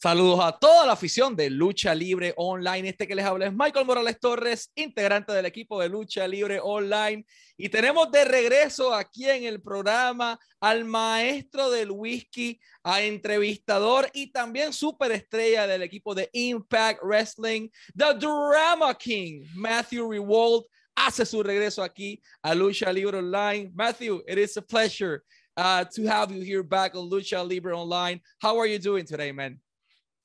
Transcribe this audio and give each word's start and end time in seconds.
Saludos 0.00 0.38
a 0.44 0.56
toda 0.56 0.86
la 0.86 0.92
afición 0.92 1.34
de 1.34 1.50
Lucha 1.50 1.92
Libre 1.92 2.32
Online. 2.36 2.90
Este 2.90 3.08
que 3.08 3.16
les 3.16 3.24
habla 3.24 3.46
es 3.46 3.52
Michael 3.52 3.84
Morales 3.84 4.20
Torres, 4.20 4.70
integrante 4.76 5.32
del 5.32 5.44
equipo 5.46 5.80
de 5.80 5.88
Lucha 5.88 6.28
Libre 6.28 6.60
Online. 6.62 7.26
Y 7.56 7.68
tenemos 7.68 8.08
de 8.12 8.24
regreso 8.24 8.94
aquí 8.94 9.28
en 9.28 9.42
el 9.42 9.60
programa 9.60 10.38
al 10.60 10.84
maestro 10.84 11.68
del 11.68 11.90
whisky, 11.90 12.60
a 12.84 13.02
entrevistador 13.02 14.08
y 14.14 14.30
también 14.30 14.72
superestrella 14.72 15.66
del 15.66 15.82
equipo 15.82 16.14
de 16.14 16.30
Impact 16.32 17.02
Wrestling, 17.02 17.68
The 17.96 18.14
Drama 18.14 18.94
King, 18.96 19.46
Matthew 19.56 20.12
Rewald. 20.12 20.66
Hace 20.94 21.26
su 21.26 21.42
regreso 21.42 21.82
aquí 21.82 22.22
a 22.40 22.54
Lucha 22.54 22.92
Libre 22.92 23.18
Online. 23.18 23.72
Matthew, 23.74 24.22
it 24.28 24.38
is 24.38 24.56
a 24.56 24.62
pleasure 24.62 25.24
uh, 25.56 25.84
to 25.86 26.06
have 26.06 26.30
you 26.30 26.40
here 26.40 26.62
back 26.62 26.94
on 26.94 27.10
Lucha 27.10 27.44
Libre 27.44 27.76
Online. 27.76 28.20
How 28.40 28.56
are 28.60 28.66
you 28.68 28.78
doing 28.78 29.04
today, 29.04 29.32
man? 29.32 29.58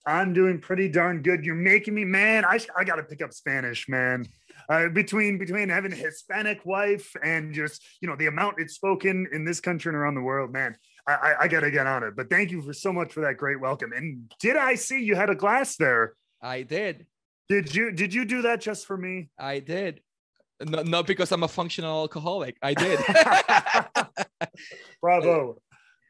I'm 0.05 0.33
doing 0.33 0.59
pretty 0.59 0.89
darn 0.89 1.21
good. 1.21 1.45
You're 1.45 1.55
making 1.55 1.93
me, 1.93 2.05
man. 2.05 2.45
I, 2.45 2.59
I 2.77 2.83
got 2.83 2.95
to 2.95 3.03
pick 3.03 3.21
up 3.21 3.33
Spanish, 3.33 3.87
man. 3.87 4.25
Uh, 4.69 4.87
between 4.89 5.37
between 5.37 5.67
having 5.67 5.91
a 5.91 5.95
Hispanic 5.95 6.65
wife 6.65 7.13
and 7.21 7.53
just 7.53 7.83
you 7.99 8.07
know 8.07 8.15
the 8.15 8.27
amount 8.27 8.55
it's 8.59 8.75
spoken 8.75 9.27
in 9.33 9.43
this 9.43 9.59
country 9.59 9.89
and 9.89 9.97
around 9.97 10.15
the 10.15 10.21
world, 10.21 10.53
man. 10.53 10.75
I, 11.05 11.13
I, 11.13 11.35
I 11.41 11.47
got 11.47 11.61
to 11.61 11.71
get 11.71 11.85
on 11.85 12.03
it. 12.03 12.15
But 12.15 12.29
thank 12.29 12.51
you 12.51 12.61
for 12.61 12.73
so 12.73 12.93
much 12.93 13.11
for 13.11 13.21
that 13.21 13.35
great 13.35 13.59
welcome. 13.59 13.91
And 13.93 14.31
did 14.39 14.55
I 14.55 14.75
see 14.75 15.03
you 15.03 15.15
had 15.15 15.29
a 15.29 15.35
glass 15.35 15.75
there? 15.75 16.13
I 16.41 16.61
did. 16.61 17.05
Did 17.49 17.75
you 17.75 17.91
did 17.91 18.13
you 18.13 18.25
do 18.25 18.43
that 18.43 18.61
just 18.61 18.85
for 18.85 18.97
me? 18.97 19.29
I 19.37 19.59
did. 19.59 20.01
No, 20.61 20.81
not 20.83 21.07
because 21.07 21.31
I'm 21.31 21.43
a 21.43 21.47
functional 21.47 22.01
alcoholic. 22.01 22.57
I 22.61 22.73
did. 22.73 22.99
Bravo, 25.01 25.61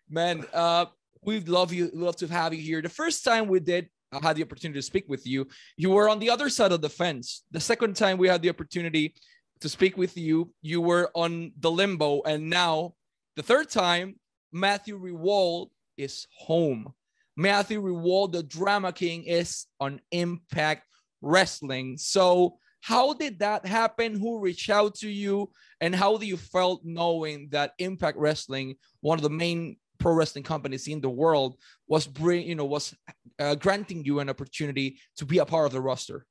man. 0.10 0.46
Uh, 0.54 0.86
we'd 1.26 1.50
love 1.50 1.74
you 1.74 1.90
love 1.94 2.16
to 2.18 2.28
have 2.28 2.54
you 2.54 2.62
here. 2.62 2.82
The 2.82 2.90
first 2.90 3.24
time 3.24 3.48
we 3.48 3.60
did 3.60 3.90
i 4.12 4.20
had 4.22 4.36
the 4.36 4.44
opportunity 4.44 4.78
to 4.78 4.86
speak 4.86 5.06
with 5.08 5.26
you 5.26 5.48
you 5.76 5.90
were 5.90 6.08
on 6.08 6.20
the 6.20 6.30
other 6.30 6.50
side 6.50 6.72
of 6.72 6.82
the 6.82 6.90
fence. 6.90 7.44
The 7.52 7.60
second 7.60 7.96
time 7.96 8.18
we 8.18 8.28
had 8.28 8.42
the 8.42 8.50
opportunity 8.50 9.16
to 9.62 9.70
speak 9.70 9.98
with 9.98 10.18
you 10.18 10.54
you 10.62 10.82
were 10.82 11.10
on 11.16 11.52
the 11.60 11.72
limbo. 11.72 12.22
And 12.26 12.50
now 12.50 12.94
the 13.36 13.44
third 13.44 13.70
time 13.70 14.16
matthew 14.52 15.00
Rehwoldt 15.00 15.70
is 15.98 16.28
home. 16.38 16.94
Matthew 17.36 17.82
Rehwoldt 17.82 18.34
the 18.34 18.44
drama 18.44 18.92
king 18.92 19.24
is 19.24 19.66
on 19.80 20.00
impact 20.12 20.84
wrestling. 21.22 21.98
So 21.98 22.58
how 22.82 23.14
did 23.14 23.40
that 23.40 23.66
happen? 23.66 24.20
Who 24.20 24.40
reached 24.40 24.70
out 24.70 24.96
to 24.96 25.10
you? 25.10 25.50
And 25.80 25.96
how 25.96 26.18
do 26.18 26.26
you 26.26 26.36
felt 26.36 26.82
knowing 26.84 27.48
that 27.52 27.72
impact 27.80 28.18
wrestling 28.18 28.76
one 29.00 29.18
of 29.18 29.24
the 29.24 29.30
main 29.30 29.78
pro 30.04 30.14
wrestling 30.14 30.44
companies 30.44 30.88
in 30.88 31.02
the 31.02 31.10
world 31.10 31.56
was 31.88 32.06
bring 32.06 32.46
you 32.46 32.56
know 32.56 32.66
was 32.66 32.94
uh, 33.40 33.56
granting 33.56 34.04
you 34.06 34.20
an 34.20 34.30
opportunity 34.30 35.00
to 35.18 35.26
be 35.26 35.40
a 35.40 35.46
part 35.46 35.66
of 35.66 35.72
the 35.72 35.82
roster 35.82 36.26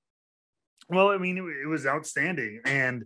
well 0.88 1.08
i 1.08 1.18
mean 1.18 1.38
it, 1.38 1.66
was 1.66 1.86
outstanding 1.86 2.60
and 2.66 3.04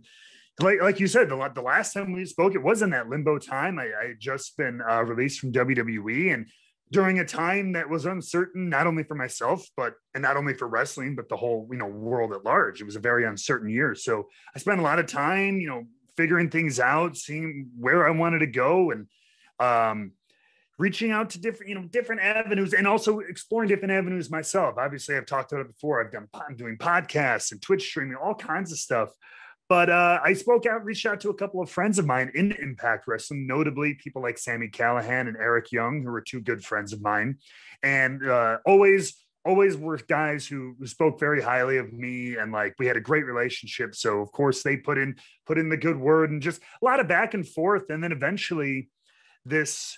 like, 0.59 0.81
like 0.81 0.99
you 0.99 1.07
said, 1.07 1.29
the, 1.29 1.51
the 1.53 1.61
last 1.61 1.93
time 1.93 2.13
we 2.13 2.25
spoke, 2.25 2.55
it 2.55 2.63
was 2.63 2.81
in 2.81 2.89
that 2.89 3.09
limbo 3.09 3.37
time. 3.37 3.77
I, 3.77 3.91
I 4.01 4.07
had 4.07 4.19
just 4.19 4.57
been 4.57 4.81
uh, 4.81 5.03
released 5.03 5.39
from 5.39 5.51
WWE, 5.51 6.33
and 6.33 6.47
during 6.91 7.19
a 7.19 7.25
time 7.25 7.73
that 7.73 7.89
was 7.89 8.05
uncertain, 8.05 8.69
not 8.69 8.87
only 8.87 9.03
for 9.03 9.13
myself, 9.13 9.63
but 9.75 9.93
and 10.15 10.23
not 10.23 10.37
only 10.37 10.55
for 10.55 10.67
wrestling, 10.67 11.15
but 11.15 11.29
the 11.29 11.37
whole 11.37 11.67
you 11.71 11.77
know 11.77 11.85
world 11.85 12.33
at 12.33 12.43
large. 12.43 12.81
It 12.81 12.85
was 12.85 12.95
a 12.95 12.99
very 12.99 13.25
uncertain 13.25 13.69
year, 13.69 13.93
so 13.93 14.27
I 14.55 14.59
spent 14.59 14.79
a 14.79 14.83
lot 14.83 14.97
of 14.97 15.05
time, 15.05 15.59
you 15.59 15.67
know, 15.67 15.83
figuring 16.15 16.49
things 16.49 16.79
out, 16.79 17.17
seeing 17.17 17.69
where 17.77 18.07
I 18.07 18.11
wanted 18.11 18.39
to 18.39 18.47
go, 18.47 18.89
and 18.89 19.07
um, 19.59 20.13
reaching 20.79 21.11
out 21.11 21.31
to 21.31 21.39
different, 21.39 21.69
you 21.69 21.75
know, 21.75 21.87
different 21.87 22.21
avenues 22.21 22.73
and 22.73 22.87
also 22.87 23.19
exploring 23.19 23.67
different 23.67 23.91
avenues 23.91 24.29
myself. 24.29 24.75
Obviously, 24.77 25.15
I've 25.15 25.25
talked 25.25 25.51
about 25.51 25.65
it 25.65 25.73
before. 25.73 26.03
I've 26.03 26.11
done 26.11 26.27
I'm 26.33 26.55
doing 26.55 26.77
podcasts 26.77 27.51
and 27.51 27.61
Twitch 27.61 27.87
streaming, 27.87 28.15
all 28.15 28.35
kinds 28.35 28.71
of 28.71 28.77
stuff. 28.77 29.09
But 29.69 29.89
uh, 29.89 30.19
I 30.23 30.31
spoke 30.33 30.65
out, 30.65 30.85
reached 30.85 31.05
out 31.05 31.19
to 31.21 31.29
a 31.29 31.33
couple 31.33 31.61
of 31.61 31.69
friends 31.69 31.99
of 31.99 32.05
mine 32.05 32.31
in 32.35 32.53
Impact 32.53 33.05
Wrestling, 33.05 33.45
notably 33.45 33.95
people 33.95 34.21
like 34.21 34.37
Sami 34.37 34.69
Callihan 34.69 35.27
and 35.27 35.35
Eric 35.35 35.73
Young, 35.73 36.03
who 36.03 36.11
were 36.11 36.21
two 36.21 36.39
good 36.39 36.63
friends 36.63 36.93
of 36.93 37.01
mine, 37.01 37.37
and 37.83 38.25
uh, 38.27 38.59
always 38.65 39.15
always 39.45 39.77
were 39.77 39.97
guys 40.09 40.45
who, 40.45 40.75
who 40.77 40.85
spoke 40.85 41.17
very 41.19 41.41
highly 41.41 41.77
of 41.77 41.93
me 41.93 42.35
and 42.35 42.51
like 42.51 42.75
we 42.79 42.85
had 42.85 42.97
a 42.97 43.01
great 43.01 43.25
relationship 43.25 43.95
so 43.95 44.19
of 44.19 44.29
course 44.33 44.61
they 44.61 44.75
put 44.75 44.97
in 44.97 45.15
put 45.45 45.57
in 45.57 45.69
the 45.69 45.77
good 45.77 45.95
word 45.95 46.29
and 46.31 46.41
just 46.41 46.61
a 46.81 46.85
lot 46.85 46.99
of 46.99 47.07
back 47.07 47.33
and 47.33 47.47
forth 47.47 47.89
and 47.89 48.03
then 48.03 48.11
eventually 48.11 48.89
this 49.45 49.97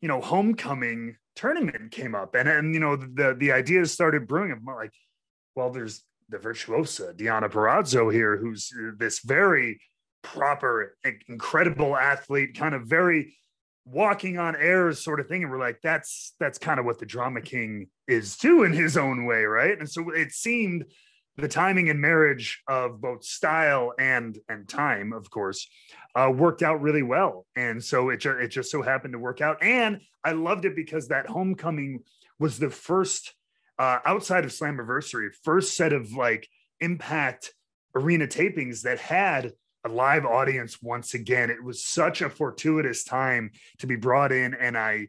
you 0.00 0.08
know, 0.08 0.20
homecoming 0.20 1.16
tournament 1.34 1.90
came 1.90 2.14
up, 2.14 2.34
and 2.34 2.48
and 2.48 2.74
you 2.74 2.80
know 2.80 2.96
the 2.96 3.36
the 3.38 3.52
ideas 3.52 3.92
started 3.92 4.26
brewing. 4.26 4.52
I'm 4.52 4.64
like, 4.64 4.92
well, 5.54 5.70
there's 5.70 6.02
the 6.28 6.38
virtuosa 6.38 7.14
Deonna 7.14 7.50
Purrazzo 7.50 8.12
here, 8.12 8.36
who's 8.36 8.72
uh, 8.78 8.90
this 8.98 9.20
very 9.20 9.80
proper, 10.22 10.96
incredible 11.28 11.96
athlete, 11.96 12.58
kind 12.58 12.74
of 12.74 12.86
very 12.86 13.36
walking 13.84 14.36
on 14.36 14.56
air 14.56 14.92
sort 14.92 15.20
of 15.20 15.28
thing. 15.28 15.42
And 15.42 15.50
we're 15.50 15.60
like, 15.60 15.80
that's 15.82 16.34
that's 16.40 16.58
kind 16.58 16.80
of 16.80 16.84
what 16.84 16.98
the 16.98 17.06
drama 17.06 17.40
king 17.40 17.88
is 18.08 18.36
too 18.36 18.64
in 18.64 18.72
his 18.72 18.96
own 18.96 19.24
way, 19.24 19.44
right? 19.44 19.78
And 19.78 19.88
so 19.88 20.10
it 20.10 20.32
seemed 20.32 20.84
the 21.36 21.48
timing 21.48 21.90
and 21.90 22.00
marriage 22.00 22.62
of 22.66 23.00
both 23.00 23.24
style 23.24 23.92
and 23.98 24.38
and 24.48 24.68
time, 24.68 25.12
of 25.12 25.30
course, 25.30 25.68
uh, 26.14 26.30
worked 26.34 26.62
out 26.62 26.80
really 26.80 27.02
well. 27.02 27.46
And 27.56 27.82
so 27.82 28.10
it, 28.10 28.24
it 28.24 28.48
just 28.48 28.70
so 28.70 28.82
happened 28.82 29.12
to 29.12 29.18
work 29.18 29.40
out. 29.40 29.62
And 29.62 30.00
I 30.24 30.32
loved 30.32 30.64
it 30.64 30.74
because 30.74 31.08
that 31.08 31.26
homecoming 31.26 32.04
was 32.38 32.58
the 32.58 32.70
first 32.70 33.34
uh, 33.78 33.98
outside 34.04 34.44
of 34.44 34.50
Slammiversary, 34.50 35.28
first 35.44 35.76
set 35.76 35.92
of 35.92 36.12
like 36.12 36.48
impact 36.80 37.54
arena 37.94 38.26
tapings 38.26 38.82
that 38.82 38.98
had 38.98 39.52
a 39.84 39.88
live 39.88 40.24
audience 40.24 40.82
once 40.82 41.14
again. 41.14 41.50
It 41.50 41.62
was 41.62 41.84
such 41.84 42.22
a 42.22 42.30
fortuitous 42.30 43.04
time 43.04 43.52
to 43.78 43.86
be 43.86 43.96
brought 43.96 44.32
in, 44.32 44.54
and 44.54 44.76
I 44.76 45.08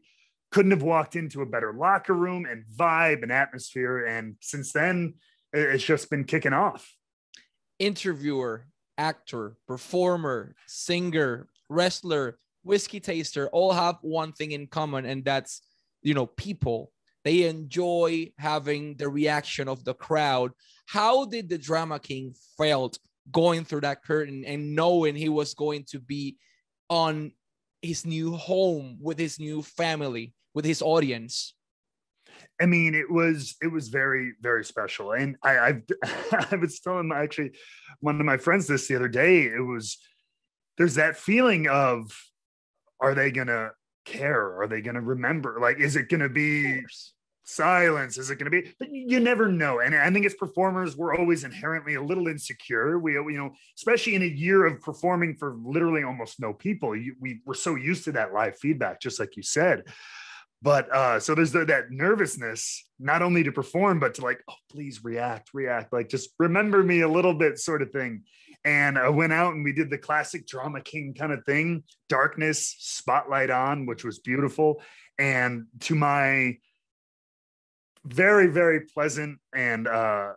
couldn't 0.52 0.72
have 0.72 0.84
walked 0.84 1.16
into 1.16 1.42
a 1.42 1.46
better 1.46 1.74
locker 1.74 2.14
room 2.14 2.46
and 2.46 2.64
vibe 2.76 3.24
and 3.24 3.32
atmosphere. 3.32 4.06
And 4.06 4.36
since 4.40 4.72
then, 4.72 5.16
it's 5.54 5.84
just 5.84 6.10
been 6.10 6.24
kicking 6.24 6.54
off. 6.54 6.94
Interviewer, 7.80 8.68
actor, 8.98 9.56
performer, 9.68 10.56
singer, 10.68 11.48
wrestler, 11.70 12.38
whiskey 12.64 13.00
taster 13.00 13.48
all 13.50 13.72
have 13.72 13.98
one 14.02 14.32
thing 14.34 14.52
in 14.52 14.68
common, 14.68 15.06
and 15.06 15.24
that's, 15.24 15.62
you 16.02 16.14
know, 16.14 16.26
people. 16.26 16.92
They 17.24 17.44
enjoy 17.44 18.32
having 18.38 18.96
the 18.96 19.10
reaction 19.10 19.68
of 19.68 19.84
the 19.84 19.94
crowd. 19.94 20.52
How 20.86 21.26
did 21.26 21.50
the 21.50 21.58
Drama 21.58 22.00
King 22.00 22.34
felt 22.58 23.00
going 23.32 23.66
through 23.66 23.82
that 23.82 24.04
curtain 24.04 24.46
and 24.46 24.76
knowing 24.76 25.16
he 25.16 25.30
was 25.30 25.54
going 25.54 25.84
to 25.90 26.00
be 26.00 26.38
on 26.90 27.34
his 27.82 28.06
new 28.06 28.34
home 28.34 28.98
with 29.02 29.20
his 29.20 29.40
new 29.40 29.62
family, 29.62 30.34
with 30.54 30.64
his 30.64 30.82
audience? 30.82 31.54
I 32.62 32.66
mean, 32.66 32.96
it 32.96 33.10
was 33.12 33.56
it 33.62 33.68
was 33.68 33.90
very 33.90 34.34
very 34.42 34.64
special, 34.64 35.12
and 35.12 35.38
I 35.44 35.60
I've, 35.60 35.84
I 36.52 36.56
was 36.56 36.80
telling 36.80 37.08
my, 37.08 37.22
actually 37.22 37.52
one 38.00 38.20
of 38.20 38.26
my 38.26 38.38
friends 38.38 38.68
this 38.68 38.88
the 38.88 38.96
other 38.96 39.08
day. 39.08 39.44
It 39.44 39.66
was 39.66 39.98
there's 40.78 40.96
that 40.96 41.18
feeling 41.18 41.68
of 41.68 42.12
are 43.00 43.14
they 43.14 43.32
gonna 43.32 43.72
care? 44.06 44.62
Are 44.62 44.68
they 44.68 44.82
gonna 44.82 45.02
remember? 45.02 45.60
Like, 45.62 45.80
is 45.80 45.96
it 45.96 46.10
gonna 46.10 46.30
be 46.30 46.82
silence? 47.44 48.18
Is 48.18 48.32
it 48.32 48.40
gonna 48.40 48.52
be? 48.52 48.74
But 48.80 48.90
you 48.92 49.20
never 49.20 49.52
know. 49.52 49.80
And 49.80 49.96
I 49.96 50.10
think 50.12 50.26
as 50.26 50.34
performers, 50.34 50.98
we're 50.98 51.16
always 51.16 51.44
inherently 51.44 51.96
a 51.96 52.02
little 52.02 52.28
insecure. 52.28 52.98
We 52.98 53.14
you 53.14 53.38
know, 53.38 53.52
especially 53.78 54.16
in 54.16 54.24
a 54.24 54.26
year 54.26 54.66
of 54.66 54.82
performing 54.82 55.36
for 55.36 55.56
literally 55.64 56.04
almost 56.04 56.40
no 56.40 56.54
people, 56.54 56.96
you, 56.96 57.16
we 57.20 57.42
we're 57.46 57.54
so 57.54 57.76
used 57.76 58.06
to 58.06 58.14
that 58.14 58.34
live 58.34 58.58
feedback, 58.58 59.00
just 59.00 59.20
like 59.20 59.36
you 59.36 59.44
said 59.44 59.84
but 60.62 60.92
uh 60.94 61.20
so 61.20 61.36
there's 61.36 61.52
the, 61.52 61.66
that 61.66 61.92
nervousness 61.92 62.86
not 63.00 63.22
only 63.22 63.44
to 63.44 63.52
perform 63.52 64.00
but 64.00 64.14
to 64.14 64.22
like 64.22 64.42
oh 64.50 64.56
please 64.70 65.04
react 65.04 65.50
react 65.54 65.94
like 65.94 66.10
just 66.10 66.30
remember 66.40 66.84
me 66.84 67.02
a 67.02 67.08
little 67.08 67.34
bit 67.34 67.60
sort 67.60 67.82
of 67.82 67.92
thing 67.92 68.24
and 68.66 68.98
i 68.98 69.10
went 69.10 69.34
out 69.34 69.54
and 69.54 69.64
we 69.64 69.74
did 69.74 69.90
the 69.90 69.98
classic 69.98 70.48
drama 70.48 70.82
king 70.82 71.14
kind 71.14 71.32
of 71.32 71.44
thing 71.46 71.84
darkness 72.10 72.76
spotlight 72.80 73.50
on 73.50 73.86
which 73.86 74.04
was 74.04 74.20
beautiful 74.20 74.82
and 75.20 75.66
to 75.80 75.96
my 75.96 76.58
very 78.06 78.48
very 78.48 78.82
pleasant 78.82 79.40
and 79.54 79.88
uh 79.88 80.32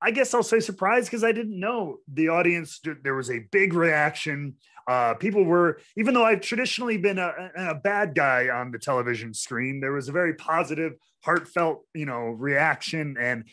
I 0.00 0.10
guess 0.10 0.34
I'll 0.34 0.42
say 0.42 0.60
surprised 0.60 1.06
because 1.06 1.24
I 1.24 1.32
didn't 1.32 1.58
know 1.58 1.98
the 2.12 2.28
audience. 2.28 2.80
There 3.02 3.14
was 3.14 3.30
a 3.30 3.40
big 3.50 3.72
reaction. 3.72 4.56
Uh, 4.88 5.14
people 5.14 5.44
were, 5.44 5.80
even 5.96 6.14
though 6.14 6.24
I've 6.24 6.40
traditionally 6.40 6.96
been 6.96 7.18
a, 7.18 7.32
a, 7.56 7.74
bad 7.74 8.14
guy 8.14 8.48
on 8.48 8.70
the 8.72 8.78
television 8.78 9.34
screen, 9.34 9.80
there 9.80 9.92
was 9.92 10.08
a 10.08 10.12
very 10.12 10.34
positive, 10.34 10.94
heartfelt, 11.22 11.84
you 11.94 12.06
know, 12.06 12.30
reaction, 12.30 13.16
and 13.20 13.44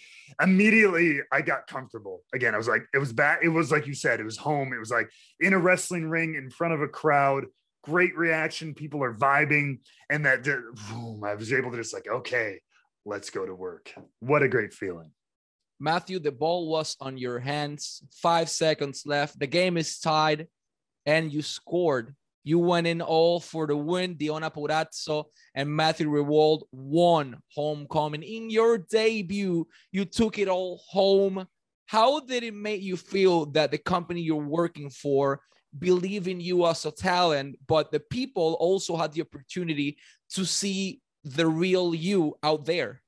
immediately 0.42 1.20
I 1.32 1.42
got 1.42 1.68
comfortable. 1.68 2.24
Again, 2.34 2.54
I 2.56 2.58
was 2.58 2.68
like, 2.68 2.86
it 2.94 3.00
was 3.00 3.14
bad. 3.14 3.40
It 3.44 3.50
was 3.50 3.72
like 3.72 3.88
you 3.88 3.94
said, 3.94 4.20
it 4.20 4.26
was 4.26 4.38
home. 4.38 4.74
It 4.74 4.80
was 4.80 4.92
like 4.92 5.10
in 5.40 5.54
a 5.54 5.60
wrestling 5.60 6.10
ring 6.10 6.36
in 6.36 6.50
front 6.50 6.74
of 6.74 6.82
a 6.82 6.88
crowd. 6.88 7.46
Great 7.84 8.18
reaction. 8.18 8.74
People 8.74 9.04
are 9.04 9.14
vibing, 9.14 9.80
and 10.10 10.26
that 10.26 10.44
boom, 10.44 11.24
I 11.24 11.36
was 11.36 11.54
able 11.54 11.72
to 11.72 11.78
just 11.78 11.94
like, 11.94 12.08
okay, 12.08 12.60
let's 13.06 13.30
go 13.30 13.46
to 13.46 13.56
work. 13.56 13.94
What 14.20 14.44
a 14.44 14.48
great 14.48 14.74
feeling. 14.74 15.12
Matthew, 15.80 16.20
the 16.20 16.32
ball 16.32 16.68
was 16.68 16.98
on 17.00 17.18
your 17.18 17.40
hands. 17.40 18.02
Five 18.12 18.50
seconds 18.50 19.04
left. 19.06 19.40
The 19.40 19.48
game 19.48 19.78
is 19.78 20.00
tied, 20.00 20.48
and 21.08 21.34
you 21.34 21.42
scored. 21.42 22.14
You 22.44 22.60
went 22.60 22.86
in 22.86 23.02
all 23.02 23.40
for 23.40 23.66
the 23.66 23.76
win. 23.76 24.16
Deonna 24.16 24.52
Apurrazzo 24.52 25.26
and 25.56 25.70
Matthew 25.70 26.10
Rehwoldt 26.10 26.64
won 26.72 27.38
homecoming. 27.54 28.24
In 28.24 28.50
your 28.50 28.78
debut, 28.78 29.68
you 29.92 30.06
took 30.06 30.38
it 30.38 30.48
all 30.48 30.82
home. 30.88 31.48
How 31.88 32.20
did 32.20 32.44
it 32.44 32.54
make 32.54 32.82
you 32.82 32.98
feel 32.98 33.48
that 33.48 33.72
the 33.72 33.78
company 33.78 34.22
you're 34.22 34.38
working 34.38 34.90
for 34.90 35.42
believe 35.78 36.28
in 36.28 36.40
you 36.40 36.66
as 36.68 36.86
a 36.86 36.92
talent, 36.92 37.58
but 37.68 37.92
the 37.92 38.00
people 38.00 38.56
also 38.60 38.96
had 38.96 39.14
the 39.14 39.22
opportunity 39.22 39.98
to 40.32 40.46
see 40.46 41.02
the 41.24 41.48
real 41.48 41.96
you 41.96 42.36
out 42.44 42.66
there? 42.66 43.02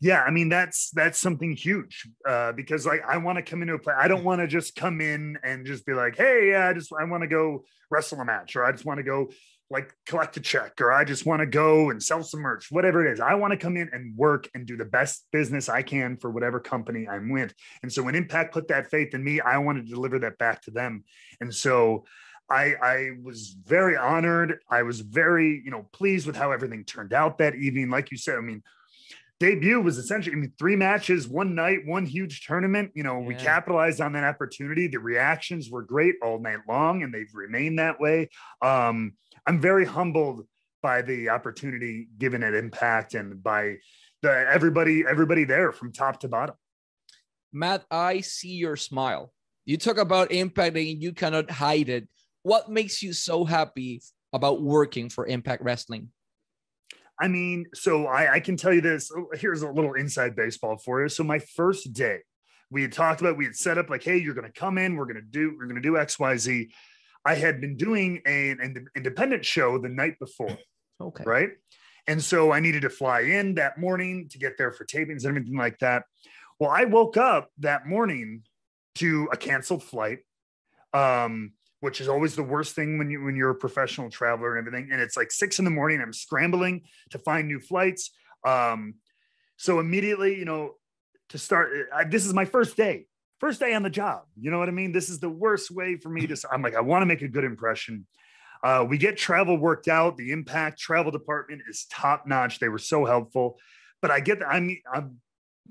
Yeah 0.00 0.22
i 0.22 0.30
mean 0.30 0.48
that's 0.48 0.90
that's 0.90 1.18
something 1.18 1.54
huge 1.54 2.08
uh, 2.28 2.52
because 2.52 2.86
like 2.86 3.02
i 3.08 3.16
want 3.16 3.36
to 3.36 3.42
come 3.42 3.62
into 3.62 3.74
a 3.74 3.78
play 3.78 3.94
i 3.98 4.08
don't 4.08 4.24
want 4.24 4.40
to 4.40 4.46
just 4.46 4.74
come 4.76 5.00
in 5.00 5.38
and 5.42 5.66
just 5.66 5.86
be 5.86 5.92
like 5.92 6.16
hey 6.16 6.50
yeah 6.50 6.68
i 6.68 6.72
just 6.72 6.92
i 6.98 7.04
want 7.04 7.22
to 7.22 7.26
go 7.26 7.64
wrestle 7.90 8.20
a 8.20 8.24
match 8.24 8.56
or 8.56 8.64
i 8.64 8.72
just 8.72 8.84
want 8.84 8.98
to 8.98 9.04
go 9.04 9.30
like 9.70 9.94
collect 10.06 10.36
a 10.36 10.40
check 10.40 10.80
or 10.80 10.92
i 10.92 11.04
just 11.04 11.24
want 11.24 11.40
to 11.40 11.46
go 11.46 11.90
and 11.90 12.02
sell 12.02 12.22
some 12.22 12.40
merch 12.40 12.70
whatever 12.70 13.06
it 13.06 13.12
is 13.12 13.20
i 13.20 13.34
want 13.34 13.50
to 13.50 13.56
come 13.56 13.76
in 13.76 13.88
and 13.92 14.16
work 14.16 14.48
and 14.54 14.66
do 14.66 14.76
the 14.76 14.84
best 14.84 15.26
business 15.32 15.68
i 15.68 15.82
can 15.82 16.16
for 16.16 16.30
whatever 16.30 16.60
company 16.60 17.08
i'm 17.08 17.30
with 17.30 17.54
and 17.82 17.92
so 17.92 18.02
when 18.02 18.14
impact 18.14 18.52
put 18.52 18.68
that 18.68 18.90
faith 18.90 19.14
in 19.14 19.24
me 19.24 19.40
i 19.40 19.56
wanted 19.56 19.86
to 19.86 19.94
deliver 19.94 20.18
that 20.18 20.36
back 20.38 20.60
to 20.60 20.70
them 20.70 21.02
and 21.40 21.54
so 21.54 22.04
I, 22.50 22.74
I 22.82 23.10
was 23.22 23.56
very 23.64 23.96
honored. 23.96 24.58
I 24.68 24.82
was 24.82 25.00
very, 25.00 25.62
you 25.64 25.70
know, 25.70 25.86
pleased 25.92 26.26
with 26.26 26.36
how 26.36 26.52
everything 26.52 26.84
turned 26.84 27.12
out 27.12 27.38
that 27.38 27.54
evening. 27.54 27.88
Like 27.88 28.10
you 28.10 28.18
said, 28.18 28.36
I 28.36 28.42
mean, 28.42 28.62
debut 29.40 29.80
was 29.80 29.98
essentially, 29.98 30.36
I 30.36 30.38
mean, 30.38 30.52
three 30.58 30.76
matches, 30.76 31.28
one 31.28 31.54
night, 31.54 31.80
one 31.86 32.06
huge 32.06 32.46
tournament. 32.46 32.92
You 32.94 33.02
know, 33.02 33.20
yeah. 33.20 33.26
we 33.26 33.34
capitalized 33.34 34.00
on 34.00 34.12
that 34.12 34.24
opportunity. 34.24 34.86
The 34.86 34.98
reactions 34.98 35.70
were 35.70 35.82
great 35.82 36.16
all 36.22 36.38
night 36.38 36.60
long, 36.68 37.02
and 37.02 37.12
they've 37.12 37.32
remained 37.34 37.78
that 37.78 38.00
way. 38.00 38.28
Um, 38.62 39.14
I'm 39.46 39.60
very 39.60 39.84
humbled 39.84 40.46
by 40.82 41.02
the 41.02 41.30
opportunity 41.30 42.08
given 42.18 42.42
at 42.42 42.54
Impact 42.54 43.14
and 43.14 43.42
by 43.42 43.76
the 44.22 44.30
everybody, 44.30 45.04
everybody 45.08 45.44
there 45.44 45.72
from 45.72 45.92
top 45.92 46.20
to 46.20 46.28
bottom. 46.28 46.54
Matt, 47.52 47.84
I 47.90 48.20
see 48.20 48.52
your 48.54 48.76
smile. 48.76 49.32
You 49.64 49.78
talk 49.78 49.98
about 49.98 50.32
Impact 50.32 50.76
and 50.76 51.02
you 51.02 51.12
cannot 51.12 51.50
hide 51.50 51.88
it. 51.88 52.08
What 52.42 52.68
makes 52.68 53.02
you 53.02 53.12
so 53.12 53.44
happy 53.44 54.02
about 54.32 54.60
working 54.60 55.08
for 55.08 55.26
Impact 55.26 55.62
Wrestling? 55.62 56.08
I 57.20 57.28
mean, 57.28 57.66
so 57.74 58.06
I, 58.06 58.34
I 58.34 58.40
can 58.40 58.56
tell 58.56 58.72
you 58.72 58.80
this. 58.80 59.10
Oh, 59.16 59.28
here's 59.34 59.62
a 59.62 59.70
little 59.70 59.94
inside 59.94 60.34
baseball 60.34 60.76
for 60.76 61.02
you. 61.02 61.08
So 61.08 61.22
my 61.22 61.38
first 61.38 61.92
day, 61.92 62.20
we 62.70 62.82
had 62.82 62.92
talked 62.92 63.20
about, 63.20 63.36
we 63.36 63.44
had 63.44 63.54
set 63.54 63.78
up 63.78 63.88
like, 63.88 64.02
hey, 64.02 64.16
you're 64.16 64.34
going 64.34 64.50
to 64.50 64.60
come 64.60 64.78
in, 64.78 64.96
we're 64.96 65.04
going 65.04 65.16
to 65.16 65.22
do, 65.22 65.54
we're 65.56 65.66
going 65.66 65.80
to 65.80 65.82
do 65.82 65.96
X, 65.96 66.18
Y, 66.18 66.36
Z. 66.36 66.70
I 67.24 67.34
had 67.34 67.60
been 67.60 67.76
doing 67.76 68.20
an, 68.26 68.58
an 68.60 68.86
independent 68.96 69.44
show 69.44 69.78
the 69.78 69.88
night 69.88 70.18
before. 70.18 70.56
Okay. 71.00 71.24
Right. 71.26 71.48
And 72.06 72.22
so 72.22 72.52
I 72.52 72.60
needed 72.60 72.82
to 72.82 72.88
fly 72.88 73.22
in 73.22 73.56
that 73.56 73.78
morning 73.78 74.28
to 74.30 74.38
get 74.38 74.56
there 74.56 74.70
for 74.70 74.84
tapings 74.84 75.24
and 75.24 75.36
everything 75.36 75.58
like 75.58 75.76
that. 75.80 76.04
Well, 76.60 76.70
I 76.70 76.84
woke 76.84 77.16
up 77.16 77.50
that 77.58 77.84
morning 77.84 78.42
to 78.96 79.28
a 79.32 79.36
canceled 79.36 79.82
flight. 79.82 80.20
Um, 80.92 81.54
which 81.84 82.00
is 82.00 82.08
always 82.08 82.34
the 82.34 82.42
worst 82.42 82.74
thing 82.74 82.96
when 82.96 83.10
you 83.10 83.22
when 83.22 83.36
you're 83.36 83.50
a 83.50 83.54
professional 83.54 84.08
traveler 84.08 84.56
and 84.56 84.66
everything. 84.66 84.90
And 84.90 85.02
it's 85.02 85.18
like 85.18 85.30
six 85.30 85.58
in 85.58 85.66
the 85.66 85.70
morning. 85.70 86.00
I'm 86.00 86.14
scrambling 86.14 86.82
to 87.10 87.18
find 87.18 87.46
new 87.46 87.60
flights. 87.60 88.10
Um, 88.42 88.94
so 89.58 89.80
immediately, 89.80 90.38
you 90.38 90.46
know, 90.46 90.76
to 91.28 91.38
start, 91.38 91.70
I, 91.94 92.04
this 92.04 92.24
is 92.24 92.32
my 92.32 92.46
first 92.46 92.76
day, 92.76 93.06
first 93.38 93.60
day 93.60 93.74
on 93.74 93.82
the 93.82 93.90
job. 93.90 94.22
You 94.40 94.50
know 94.50 94.58
what 94.58 94.68
I 94.68 94.72
mean? 94.72 94.92
This 94.92 95.10
is 95.10 95.20
the 95.20 95.28
worst 95.28 95.70
way 95.70 95.96
for 95.96 96.08
me 96.08 96.26
to. 96.26 96.36
I'm 96.50 96.62
like, 96.62 96.74
I 96.74 96.80
want 96.80 97.02
to 97.02 97.06
make 97.06 97.20
a 97.20 97.28
good 97.28 97.44
impression. 97.44 98.06
Uh, 98.62 98.86
we 98.88 98.96
get 98.96 99.18
travel 99.18 99.58
worked 99.58 99.88
out. 99.88 100.16
The 100.16 100.32
impact 100.32 100.80
travel 100.80 101.12
department 101.12 101.62
is 101.68 101.84
top 101.90 102.26
notch. 102.26 102.60
They 102.60 102.70
were 102.70 102.78
so 102.78 103.04
helpful. 103.04 103.58
But 104.00 104.10
I 104.10 104.20
get, 104.20 104.38
I'm, 104.42 104.74
I'm 104.90 105.20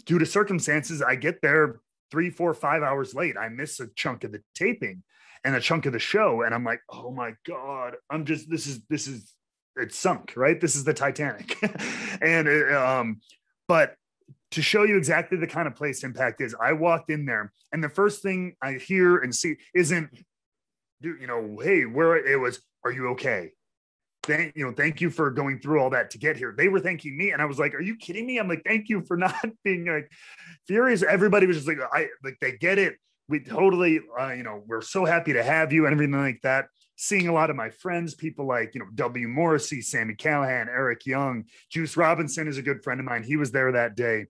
due 0.05 0.19
to 0.19 0.27
circumstances, 0.27 1.01
I 1.01 1.15
get 1.15 1.41
there 1.41 1.79
three, 2.11 2.29
four, 2.29 2.53
five 2.53 2.83
hours 2.83 3.15
late. 3.15 3.35
I 3.35 3.49
miss 3.49 3.79
a 3.79 3.87
chunk 3.95 4.23
of 4.23 4.31
the 4.31 4.43
taping 4.53 5.01
and 5.43 5.55
a 5.55 5.59
chunk 5.59 5.85
of 5.85 5.93
the 5.93 5.99
show 5.99 6.41
and 6.43 6.53
i'm 6.53 6.63
like 6.63 6.81
oh 6.89 7.11
my 7.11 7.33
god 7.45 7.95
i'm 8.09 8.25
just 8.25 8.49
this 8.49 8.67
is 8.67 8.81
this 8.89 9.07
is 9.07 9.33
it's 9.75 9.97
sunk 9.97 10.33
right? 10.35 10.59
This 10.61 10.75
is 10.75 10.83
the 10.83 10.93
titanic. 10.93 11.57
And 12.21 12.47
it, 12.47 12.73
um 12.73 13.21
but 13.67 13.95
to 14.51 14.61
show 14.61 14.83
you 14.83 14.97
exactly 14.97 15.37
the 15.37 15.47
kind 15.47 15.67
of 15.67 15.75
place 15.75 16.03
impact 16.03 16.41
is 16.41 16.55
i 16.61 16.73
walked 16.73 17.09
in 17.09 17.25
there 17.25 17.51
and 17.71 17.83
the 17.83 17.89
first 17.89 18.21
thing 18.21 18.55
i 18.61 18.73
hear 18.73 19.17
and 19.17 19.35
see 19.35 19.55
isn't 19.73 20.09
you 21.01 21.27
know 21.27 21.57
hey 21.61 21.83
where 21.85 22.15
it 22.15 22.39
was 22.39 22.61
are 22.85 22.91
you 22.91 23.07
okay? 23.09 23.51
Thank 24.23 24.55
you 24.55 24.65
know 24.65 24.73
thank 24.73 25.01
you 25.01 25.09
for 25.09 25.31
going 25.31 25.59
through 25.59 25.79
all 25.79 25.89
that 25.89 26.11
to 26.11 26.17
get 26.17 26.37
here. 26.37 26.53
They 26.57 26.67
were 26.69 26.79
thanking 26.79 27.17
me 27.17 27.31
and 27.31 27.41
i 27.41 27.45
was 27.45 27.59
like 27.59 27.73
are 27.73 27.81
you 27.81 27.95
kidding 27.97 28.25
me? 28.25 28.37
I'm 28.37 28.47
like 28.47 28.63
thank 28.65 28.89
you 28.89 29.01
for 29.01 29.17
not 29.17 29.35
being 29.63 29.85
like 29.85 30.09
furious. 30.67 31.03
Everybody 31.03 31.47
was 31.47 31.57
just 31.57 31.67
like 31.67 31.79
i 31.91 32.07
like 32.23 32.37
they 32.39 32.53
get 32.53 32.77
it 32.77 32.95
we 33.27 33.39
totally, 33.39 34.01
uh, 34.19 34.31
you 34.31 34.43
know, 34.43 34.63
we're 34.67 34.81
so 34.81 35.05
happy 35.05 35.33
to 35.33 35.43
have 35.43 35.71
you 35.71 35.85
and 35.85 35.93
everything 35.93 36.13
like 36.13 36.41
that. 36.43 36.65
Seeing 36.95 37.27
a 37.27 37.33
lot 37.33 37.49
of 37.49 37.55
my 37.55 37.69
friends, 37.69 38.13
people 38.13 38.47
like, 38.47 38.75
you 38.75 38.79
know, 38.79 38.87
W. 38.93 39.27
Morrissey, 39.27 39.81
Sami 39.81 40.15
Callihan, 40.15 40.67
Eric 40.67 41.05
Young, 41.05 41.45
Juice 41.69 41.97
Robinson 41.97 42.47
is 42.47 42.57
a 42.57 42.61
good 42.61 42.83
friend 42.83 42.99
of 42.99 43.05
mine. 43.05 43.23
He 43.23 43.35
was 43.35 43.51
there 43.51 43.71
that 43.71 43.95
day. 43.95 44.25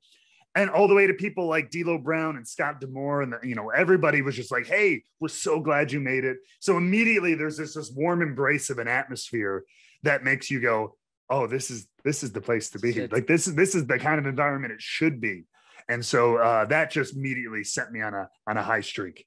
And 0.56 0.69
all 0.69 0.88
the 0.88 0.94
way 0.94 1.07
to 1.07 1.13
people 1.13 1.48
like 1.48 1.72
D'Lo 1.72 1.98
Brown 1.98 2.38
and 2.38 2.48
Scott 2.48 2.80
D'Amore, 2.80 3.24
and 3.24 3.34
the, 3.34 3.40
you 3.44 3.56
know 3.56 3.69
everybody 3.69 4.22
was 4.22 4.36
just 4.36 4.51
like, 4.51 4.68
"Hey, 4.68 5.01
we're 5.19 5.28
so 5.28 5.60
glad 5.60 5.92
you 5.92 6.00
made 6.00 6.25
it." 6.25 6.38
So 6.60 6.78
immediately 6.78 7.34
there's 7.34 7.57
this 7.57 7.74
this 7.74 7.92
warm 7.92 8.22
embrace 8.22 8.69
of 8.69 8.78
an 8.78 8.88
atmosphere 8.88 9.63
that 10.04 10.24
makes 10.24 10.51
you 10.51 10.62
go, 10.62 10.96
"Oh, 11.28 11.48
this 11.48 11.72
is 11.72 11.88
this 12.04 12.22
is 12.22 12.34
the 12.34 12.42
place 12.42 12.69
to 12.69 12.80
be." 12.80 13.07
Like 13.07 13.25
this 13.25 13.48
is 13.48 13.56
this 13.56 13.74
is 13.74 13.88
the 13.88 13.98
kind 13.98 14.19
of 14.19 14.28
environment 14.28 14.74
it 14.74 14.81
should 14.81 15.19
be. 15.19 15.46
And 15.90 16.06
so 16.06 16.38
uh, 16.38 16.66
that 16.66 16.92
just 16.92 17.16
immediately 17.16 17.64
sent 17.64 17.92
me 17.92 18.02
on 18.02 18.14
a 18.14 18.30
on 18.48 18.58
a 18.58 18.64
high 18.64 18.82
streak. 18.82 19.26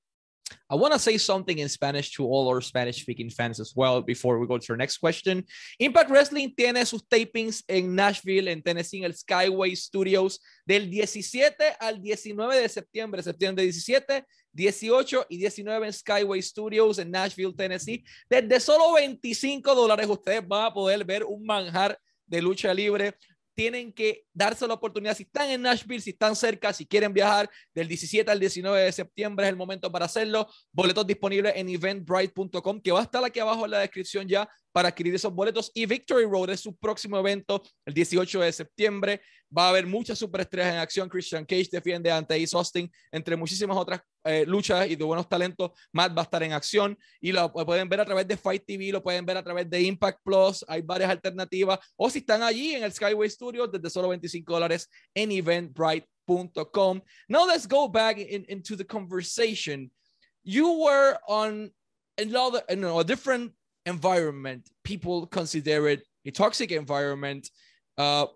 I 0.68 0.74
want 0.74 0.92
to 0.92 0.98
say 0.98 1.18
something 1.18 1.58
in 1.58 1.68
Spanish 1.68 2.12
to 2.12 2.24
all 2.24 2.48
our 2.48 2.60
Spanish 2.60 3.02
speaking 3.02 3.30
fans 3.30 3.60
as 3.60 3.72
well 3.74 4.02
before 4.02 4.38
we 4.38 4.46
go 4.46 4.58
to 4.58 4.72
our 4.72 4.76
next 4.76 4.98
question. 4.98 5.44
Impact 5.78 6.10
Wrestling 6.10 6.54
tiene 6.56 6.84
sus 6.86 7.02
tapings 7.02 7.62
en 7.68 7.94
Nashville, 7.94 8.48
en 8.48 8.62
Tennessee, 8.62 8.98
en 8.98 9.04
el 9.04 9.14
Skyway 9.14 9.74
Studios, 9.76 10.40
del 10.64 10.90
17 10.90 11.76
al 11.80 12.00
19 12.00 12.60
de 12.60 12.68
septiembre, 12.68 13.22
septiembre 13.22 13.64
17, 13.64 14.24
18 14.52 15.26
y 15.28 15.38
19 15.38 15.86
en 15.86 15.92
Skyway 15.92 16.42
Studios 16.42 16.98
en 16.98 17.10
Nashville, 17.10 17.54
Tennessee. 17.56 18.04
Desde 18.28 18.60
solo 18.60 18.94
25 18.94 19.74
dólares 19.74 20.06
ustedes 20.08 20.46
van 20.46 20.66
a 20.66 20.74
poder 20.74 21.04
ver 21.04 21.24
un 21.24 21.44
manjar 21.44 21.98
de 22.26 22.42
lucha 22.42 22.74
libre 22.74 23.14
tienen 23.56 23.90
que 23.90 24.26
darse 24.34 24.68
la 24.68 24.74
oportunidad. 24.74 25.16
Si 25.16 25.22
están 25.22 25.50
en 25.50 25.62
Nashville, 25.62 26.02
si 26.02 26.10
están 26.10 26.36
cerca, 26.36 26.74
si 26.74 26.86
quieren 26.86 27.12
viajar 27.12 27.50
del 27.74 27.88
17 27.88 28.30
al 28.30 28.38
19 28.38 28.82
de 28.82 28.92
septiembre, 28.92 29.46
es 29.46 29.50
el 29.50 29.56
momento 29.56 29.90
para 29.90 30.04
hacerlo. 30.04 30.46
Boletos 30.70 31.06
disponibles 31.06 31.54
en 31.56 31.70
eventbrite.com, 31.70 32.80
que 32.82 32.92
va 32.92 33.00
a 33.00 33.04
estar 33.04 33.24
aquí 33.24 33.40
abajo 33.40 33.64
en 33.64 33.70
la 33.70 33.78
descripción 33.78 34.28
ya 34.28 34.46
para 34.76 34.90
adquirir 34.90 35.14
esos 35.14 35.32
boletos. 35.32 35.70
Y 35.72 35.86
Victory 35.86 36.26
Road 36.26 36.50
es 36.50 36.60
su 36.60 36.76
próximo 36.76 37.16
evento 37.18 37.62
el 37.86 37.94
18 37.94 38.40
de 38.40 38.52
septiembre. 38.52 39.22
Va 39.56 39.64
a 39.64 39.68
haber 39.70 39.86
muchas 39.86 40.18
superestrellas 40.18 40.74
en 40.74 40.80
acción. 40.80 41.08
Christian 41.08 41.46
Cage 41.46 41.70
defiende 41.72 42.12
ante 42.12 42.34
Ace 42.34 42.54
Austin, 42.54 42.92
entre 43.10 43.36
muchísimas 43.36 43.74
otras 43.78 44.02
eh, 44.22 44.44
luchas 44.46 44.86
y 44.90 44.94
de 44.94 45.02
buenos 45.02 45.26
talentos. 45.30 45.70
Matt 45.94 46.14
va 46.14 46.20
a 46.20 46.24
estar 46.24 46.42
en 46.42 46.52
acción 46.52 46.98
y 47.22 47.32
lo 47.32 47.50
pueden 47.54 47.88
ver 47.88 48.00
a 48.00 48.04
través 48.04 48.28
de 48.28 48.36
Fight 48.36 48.66
TV, 48.66 48.92
lo 48.92 49.02
pueden 49.02 49.24
ver 49.24 49.38
a 49.38 49.42
través 49.42 49.70
de 49.70 49.80
Impact 49.80 50.20
Plus. 50.22 50.62
Hay 50.68 50.82
varias 50.82 51.08
alternativas. 51.08 51.78
O 51.96 52.10
si 52.10 52.18
están 52.18 52.42
allí 52.42 52.74
en 52.74 52.84
el 52.84 52.92
Skyway 52.92 53.30
Studios, 53.30 53.72
desde 53.72 53.88
solo 53.88 54.08
25 54.08 54.52
dólares 54.52 54.90
en 55.14 55.32
eventbrite.com. 55.32 57.00
Now 57.30 57.46
let's 57.46 57.66
go 57.66 57.88
back 57.88 58.18
in, 58.18 58.44
into 58.50 58.76
the 58.76 58.84
conversation. 58.84 59.90
You 60.44 60.84
were 60.84 61.16
on 61.26 61.70
another, 62.18 62.62
you 62.68 62.76
know, 62.76 63.00
a 63.00 63.04
different 63.04 63.54
environment. 63.86 64.68
People 64.84 65.26
consider 65.26 65.88
it 65.88 66.02
a 66.26 66.30
toxic 66.30 66.72
environment. 66.72 67.48
Uh, 67.96 68.26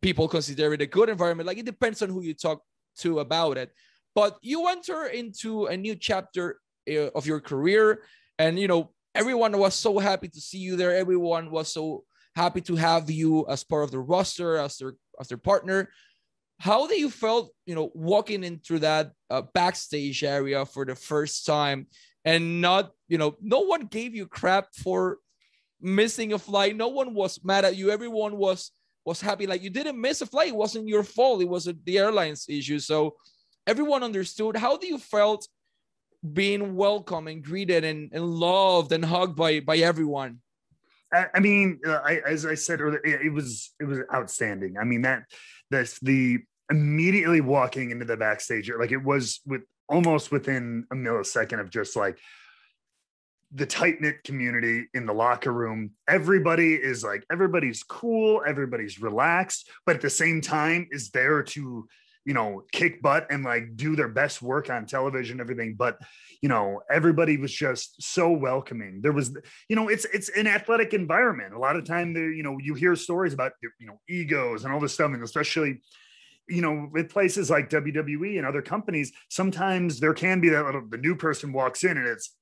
people 0.00 0.28
consider 0.28 0.72
it 0.72 0.80
a 0.80 0.86
good 0.86 1.08
environment. 1.08 1.46
Like 1.46 1.58
it 1.58 1.66
depends 1.66 2.00
on 2.00 2.08
who 2.08 2.22
you 2.22 2.34
talk 2.34 2.62
to 2.98 3.18
about 3.18 3.58
it. 3.58 3.70
But 4.14 4.38
you 4.40 4.68
enter 4.68 5.06
into 5.06 5.66
a 5.66 5.76
new 5.76 5.96
chapter 5.96 6.60
uh, 6.88 7.10
of 7.14 7.26
your 7.26 7.40
career, 7.40 8.02
and 8.38 8.58
you 8.58 8.68
know 8.68 8.92
everyone 9.14 9.58
was 9.58 9.74
so 9.74 9.98
happy 9.98 10.28
to 10.28 10.40
see 10.40 10.58
you 10.58 10.76
there. 10.76 10.94
Everyone 10.94 11.50
was 11.50 11.72
so 11.72 12.04
happy 12.36 12.60
to 12.62 12.76
have 12.76 13.10
you 13.10 13.46
as 13.48 13.64
part 13.64 13.84
of 13.84 13.90
the 13.90 13.98
roster, 13.98 14.56
as 14.56 14.78
their 14.78 14.94
as 15.20 15.28
their 15.28 15.38
partner. 15.38 15.90
How 16.60 16.86
do 16.86 16.94
you 16.94 17.10
felt, 17.10 17.50
you 17.66 17.74
know, 17.74 17.90
walking 17.94 18.44
into 18.44 18.78
that 18.78 19.10
uh, 19.28 19.42
backstage 19.54 20.22
area 20.22 20.64
for 20.64 20.84
the 20.84 20.94
first 20.94 21.44
time 21.44 21.88
and 22.24 22.60
not, 22.60 22.92
you 23.08 23.18
know, 23.18 23.36
no 23.40 23.60
one 23.60 23.86
gave 23.86 24.14
you 24.14 24.26
crap 24.26 24.74
for 24.74 25.18
missing 25.80 26.32
a 26.32 26.38
flight. 26.38 26.76
No 26.76 26.88
one 26.88 27.14
was 27.14 27.42
mad 27.44 27.64
at 27.64 27.76
you. 27.76 27.90
Everyone 27.90 28.36
was 28.36 28.70
was 29.04 29.20
happy. 29.20 29.46
Like 29.46 29.62
you 29.62 29.70
didn't 29.70 30.00
miss 30.00 30.22
a 30.22 30.26
flight. 30.26 30.48
It 30.48 30.56
wasn't 30.56 30.88
your 30.88 31.04
fault. 31.04 31.42
It 31.42 31.48
was 31.48 31.66
a, 31.66 31.74
the 31.84 31.98
airline's 31.98 32.46
issue. 32.48 32.78
So 32.78 33.16
everyone 33.66 34.02
understood. 34.02 34.56
How 34.56 34.76
do 34.78 34.86
you 34.86 34.98
felt 34.98 35.46
being 36.32 36.74
welcome 36.74 37.28
and 37.28 37.44
greeted 37.44 37.84
and, 37.84 38.10
and 38.12 38.24
loved 38.24 38.92
and 38.92 39.04
hugged 39.04 39.36
by 39.36 39.60
by 39.60 39.76
everyone? 39.78 40.40
I, 41.12 41.38
mean, 41.38 41.78
uh, 41.86 42.00
I, 42.04 42.22
as 42.26 42.44
I 42.44 42.54
said 42.54 42.80
earlier, 42.80 43.00
it, 43.04 43.26
it 43.26 43.32
was 43.32 43.72
it 43.78 43.84
was 43.84 44.00
outstanding. 44.12 44.76
I 44.78 44.84
mean 44.84 45.02
that 45.02 45.24
that's 45.70 46.00
the 46.00 46.38
immediately 46.70 47.40
walking 47.40 47.90
into 47.90 48.06
the 48.06 48.16
backstage 48.16 48.70
like 48.78 48.90
it 48.90 49.04
was 49.04 49.40
with 49.44 49.60
almost 49.88 50.32
within 50.32 50.86
a 50.90 50.94
millisecond 50.94 51.60
of 51.60 51.70
just 51.70 51.96
like 51.96 52.18
the 53.54 53.66
tight 53.66 54.00
knit 54.00 54.24
community 54.24 54.86
in 54.94 55.06
the 55.06 55.12
locker 55.12 55.52
room. 55.52 55.92
Everybody 56.08 56.74
is 56.74 57.04
like, 57.04 57.24
everybody's 57.30 57.84
cool, 57.84 58.42
everybody's 58.46 59.00
relaxed, 59.00 59.70
but 59.86 59.94
at 59.94 60.02
the 60.02 60.10
same 60.10 60.40
time 60.40 60.88
is 60.90 61.10
there 61.10 61.42
to, 61.42 61.86
you 62.24 62.34
know, 62.34 62.64
kick 62.72 63.00
butt 63.00 63.28
and 63.30 63.44
like 63.44 63.76
do 63.76 63.94
their 63.94 64.08
best 64.08 64.42
work 64.42 64.70
on 64.70 64.86
television, 64.86 65.40
everything. 65.40 65.74
But, 65.78 65.98
you 66.42 66.48
know, 66.48 66.80
everybody 66.90 67.36
was 67.36 67.52
just 67.52 68.02
so 68.02 68.30
welcoming. 68.30 69.00
There 69.02 69.12
was, 69.12 69.36
you 69.68 69.76
know, 69.76 69.88
it's 69.88 70.04
it's 70.06 70.30
an 70.30 70.46
athletic 70.46 70.92
environment. 70.92 71.54
A 71.54 71.58
lot 71.58 71.76
of 71.76 71.84
time 71.84 72.12
there, 72.12 72.32
you 72.32 72.42
know, 72.42 72.58
you 72.60 72.74
hear 72.74 72.96
stories 72.96 73.34
about 73.34 73.52
you 73.62 73.86
know 73.86 74.00
egos 74.08 74.64
and 74.64 74.72
all 74.72 74.80
this 74.80 74.94
stuff, 74.94 75.12
and 75.12 75.22
especially 75.22 75.80
you 76.48 76.62
know, 76.62 76.88
with 76.92 77.10
places 77.10 77.50
like 77.50 77.70
WWE 77.70 78.38
and 78.38 78.46
other 78.46 78.62
companies, 78.62 79.12
sometimes 79.28 80.00
there 80.00 80.14
can 80.14 80.40
be 80.40 80.50
that 80.50 80.64
little 80.64 80.86
the 80.88 80.98
new 80.98 81.16
person 81.16 81.52
walks 81.52 81.84
in 81.84 81.96
and 81.96 82.06
it's 82.06 82.36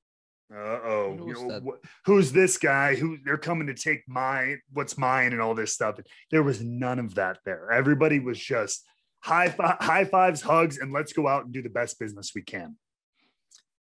uh-oh 0.55 1.19
you 1.27 1.33
know, 1.33 1.61
wh- 1.61 1.87
who's 2.05 2.31
this 2.31 2.59
guy? 2.59 2.95
Who 2.95 3.17
they're 3.25 3.39
coming 3.39 3.69
to 3.69 3.75
take 3.75 4.03
my 4.07 4.57
what's 4.73 4.99
mine 4.99 5.33
and 5.33 5.41
all 5.41 5.55
this 5.55 5.73
stuff. 5.73 5.99
There 6.31 6.43
was 6.43 6.61
none 6.61 6.99
of 6.99 7.15
that 7.15 7.39
there. 7.45 7.71
Everybody 7.71 8.19
was 8.19 8.39
just 8.39 8.85
high 9.21 9.49
fi- 9.49 9.77
high 9.81 10.05
fives 10.05 10.43
hugs 10.43 10.79
and 10.79 10.93
let's 10.93 11.13
go 11.13 11.27
out 11.27 11.45
and 11.45 11.55
do 11.55 11.63
the 11.63 11.71
best 11.71 11.99
business 11.99 12.33
we 12.35 12.43
can. 12.43 12.77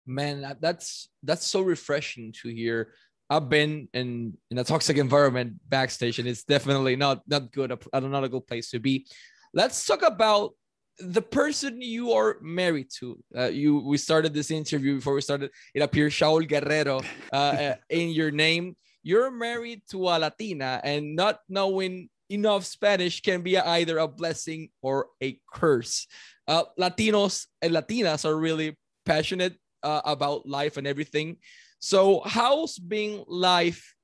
Man 0.06 0.56
that's 0.60 1.08
that's 1.22 1.46
so 1.46 1.60
refreshing 1.60 2.32
to 2.42 2.48
hear. 2.48 2.94
I've 3.28 3.48
been 3.48 3.88
in 3.92 4.38
in 4.50 4.58
a 4.58 4.64
toxic 4.64 4.96
environment 4.96 5.54
backstage 5.68 6.18
and 6.18 6.28
it's 6.28 6.44
definitely 6.44 6.96
not 6.96 7.22
not 7.26 7.52
good 7.52 7.76
not 7.92 8.24
a 8.24 8.28
good 8.28 8.46
place 8.46 8.70
to 8.70 8.80
be 8.80 9.06
let's 9.52 9.84
talk 9.86 10.02
about 10.02 10.52
the 10.98 11.22
person 11.22 11.80
you 11.80 12.12
are 12.12 12.36
married 12.40 12.88
to. 12.98 13.18
Uh, 13.36 13.48
you 13.48 13.80
we 13.80 13.96
started 13.96 14.34
this 14.34 14.50
interview 14.50 14.96
before 14.96 15.14
we 15.14 15.20
started. 15.20 15.50
It 15.74 15.80
appears 15.80 16.12
Shaul 16.12 16.46
Guerrero 16.46 17.00
uh, 17.32 17.36
uh, 17.36 17.74
in 17.90 18.10
your 18.10 18.30
name. 18.30 18.76
You're 19.02 19.30
married 19.30 19.82
to 19.90 20.08
a 20.08 20.18
Latina 20.18 20.80
and 20.84 21.16
not 21.16 21.40
knowing 21.48 22.08
enough 22.30 22.64
Spanish 22.64 23.20
can 23.20 23.42
be 23.42 23.58
either 23.58 23.98
a 23.98 24.08
blessing 24.08 24.70
or 24.80 25.08
a 25.22 25.38
curse. 25.52 26.06
Uh, 26.46 26.64
Latinos 26.78 27.46
and 27.60 27.74
Latinas 27.74 28.24
are 28.24 28.36
really 28.36 28.76
passionate 29.04 29.56
uh, 29.82 30.00
about 30.04 30.46
life 30.46 30.76
and 30.76 30.86
everything. 30.86 31.36
So 31.80 32.22
how's 32.24 32.78
being 32.78 33.24
life 33.26 33.94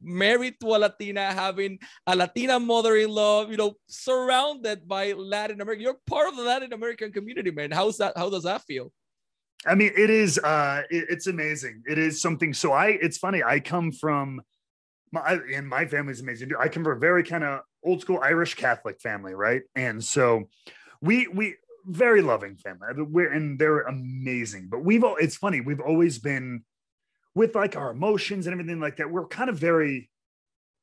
married 0.00 0.54
to 0.60 0.68
a 0.68 0.78
Latina, 0.78 1.32
having 1.32 1.78
a 2.06 2.14
Latina 2.14 2.58
mother-in-law, 2.60 3.48
you 3.48 3.56
know, 3.56 3.74
surrounded 3.86 4.86
by 4.86 5.12
Latin 5.12 5.60
America. 5.60 5.82
You're 5.82 6.00
part 6.06 6.28
of 6.28 6.36
the 6.36 6.42
Latin 6.42 6.72
American 6.72 7.12
community, 7.12 7.50
man. 7.50 7.70
How's 7.70 7.98
that? 7.98 8.16
How 8.16 8.30
does 8.30 8.44
that 8.44 8.62
feel? 8.62 8.92
I 9.66 9.74
mean, 9.74 9.92
it 9.96 10.10
is. 10.10 10.38
Uh, 10.38 10.82
it, 10.90 11.06
it's 11.10 11.26
amazing. 11.26 11.82
It 11.88 11.98
is 11.98 12.20
something. 12.20 12.54
So 12.54 12.72
I, 12.72 12.88
it's 12.88 13.18
funny. 13.18 13.42
I 13.42 13.60
come 13.60 13.90
from, 13.92 14.40
my, 15.12 15.38
and 15.54 15.68
my 15.68 15.86
family's 15.86 16.20
amazing. 16.20 16.50
I 16.58 16.68
come 16.68 16.84
from 16.84 16.96
a 16.96 17.00
very 17.00 17.24
kind 17.24 17.44
of 17.44 17.60
old 17.84 18.00
school 18.00 18.20
Irish 18.22 18.54
Catholic 18.54 19.00
family, 19.00 19.34
right? 19.34 19.62
And 19.74 20.02
so, 20.02 20.48
we 21.00 21.28
we 21.28 21.54
very 21.86 22.22
loving 22.22 22.56
family. 22.56 22.88
We're 22.96 23.32
and 23.32 23.58
they're 23.58 23.82
amazing. 23.82 24.68
But 24.70 24.84
we've 24.84 25.04
all. 25.04 25.16
it's 25.16 25.36
funny. 25.36 25.60
We've 25.60 25.80
always 25.80 26.18
been 26.18 26.64
with 27.38 27.54
like 27.54 27.76
our 27.76 27.90
emotions 27.90 28.46
and 28.46 28.52
everything 28.52 28.80
like 28.80 28.96
that, 28.96 29.10
we're 29.10 29.26
kind 29.26 29.48
of 29.48 29.56
very 29.56 30.10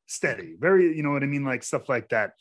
steady, 0.08 0.56
very, 0.58 0.96
you 0.96 1.04
know 1.04 1.12
what 1.12 1.22
I 1.22 1.26
mean? 1.26 1.44
Like 1.44 1.64
stuff 1.64 1.90
like 1.90 2.10
that. 2.10 2.32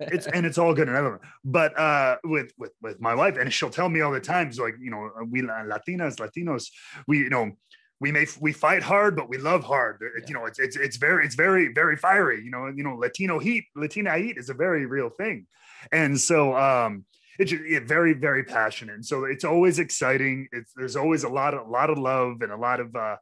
it's 0.00 0.26
and 0.26 0.46
it's 0.46 0.56
all 0.56 0.72
good 0.72 0.88
and 0.88 0.96
everything. 0.96 1.20
But 1.44 1.78
uh 1.78 2.16
with 2.24 2.52
with 2.56 2.72
with 2.80 3.02
my 3.02 3.14
wife, 3.14 3.36
and 3.36 3.52
she'll 3.52 3.68
tell 3.68 3.90
me 3.90 4.00
all 4.00 4.12
the 4.12 4.20
times, 4.20 4.58
like, 4.58 4.76
you 4.80 4.90
know, 4.90 5.10
we 5.30 5.42
Latinas, 5.42 6.16
Latinos, 6.16 6.70
we, 7.06 7.18
you 7.18 7.28
know, 7.28 7.52
we 8.00 8.10
may 8.10 8.26
we 8.40 8.52
fight 8.52 8.82
hard, 8.82 9.14
but 9.14 9.28
we 9.28 9.36
love 9.36 9.62
hard. 9.62 10.00
Yeah. 10.00 10.24
You 10.26 10.34
know, 10.34 10.46
it's 10.46 10.58
it's 10.58 10.76
it's 10.76 10.96
very 10.96 11.26
it's 11.26 11.34
very 11.34 11.72
very 11.74 11.96
fiery. 11.96 12.42
You 12.42 12.50
know, 12.50 12.72
you 12.74 12.82
know, 12.82 12.94
Latino 12.96 13.38
heat, 13.38 13.64
Latina 13.76 14.16
heat 14.16 14.38
is 14.38 14.48
a 14.48 14.54
very 14.54 14.86
real 14.86 15.10
thing, 15.10 15.46
and 15.92 16.18
so 16.18 16.56
um, 16.56 17.04
it's 17.38 17.52
it, 17.52 17.86
very 17.86 18.14
very 18.14 18.44
passionate. 18.44 18.94
And 18.94 19.04
so 19.04 19.24
it's 19.24 19.44
always 19.44 19.78
exciting. 19.78 20.48
It's 20.50 20.72
there's 20.74 20.96
always 20.96 21.24
a 21.24 21.28
lot 21.28 21.52
of 21.52 21.66
a 21.66 21.70
lot 21.70 21.90
of 21.90 21.98
love 21.98 22.40
and 22.40 22.52
a 22.52 22.56
lot 22.56 22.80
of 22.80 22.94
uh, 22.96 23.16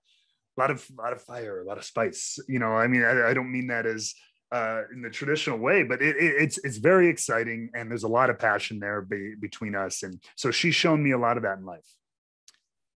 a 0.57 0.61
lot 0.61 0.71
of 0.71 0.87
a 0.99 1.03
lot 1.03 1.13
of 1.13 1.23
fire, 1.23 1.61
a 1.61 1.65
lot 1.65 1.79
of 1.79 1.85
spice. 1.85 2.39
You 2.49 2.59
know, 2.59 2.73
I 2.73 2.87
mean, 2.87 3.03
I, 3.03 3.31
I 3.31 3.35
don't 3.35 3.51
mean 3.51 3.69
that 3.69 3.87
as 3.87 4.15
uh, 4.53 4.83
in 4.93 5.01
the 5.01 5.11
traditional 5.11 5.59
way, 5.59 5.83
but 5.83 6.03
it, 6.03 6.17
it, 6.17 6.35
it's 6.43 6.59
it's 6.59 6.77
very 6.77 7.09
exciting, 7.09 7.71
and 7.75 7.91
there's 7.91 8.03
a 8.03 8.09
lot 8.09 8.31
of 8.31 8.39
passion 8.39 8.79
there 8.79 9.01
be, 9.01 9.35
between 9.41 9.75
us, 9.75 10.03
and 10.03 10.23
so 10.37 10.51
she's 10.51 10.75
shown 10.75 11.03
me 11.03 11.13
a 11.13 11.19
lot 11.19 11.37
of 11.37 11.43
that 11.45 11.59
in 11.59 11.65
life. 11.65 11.87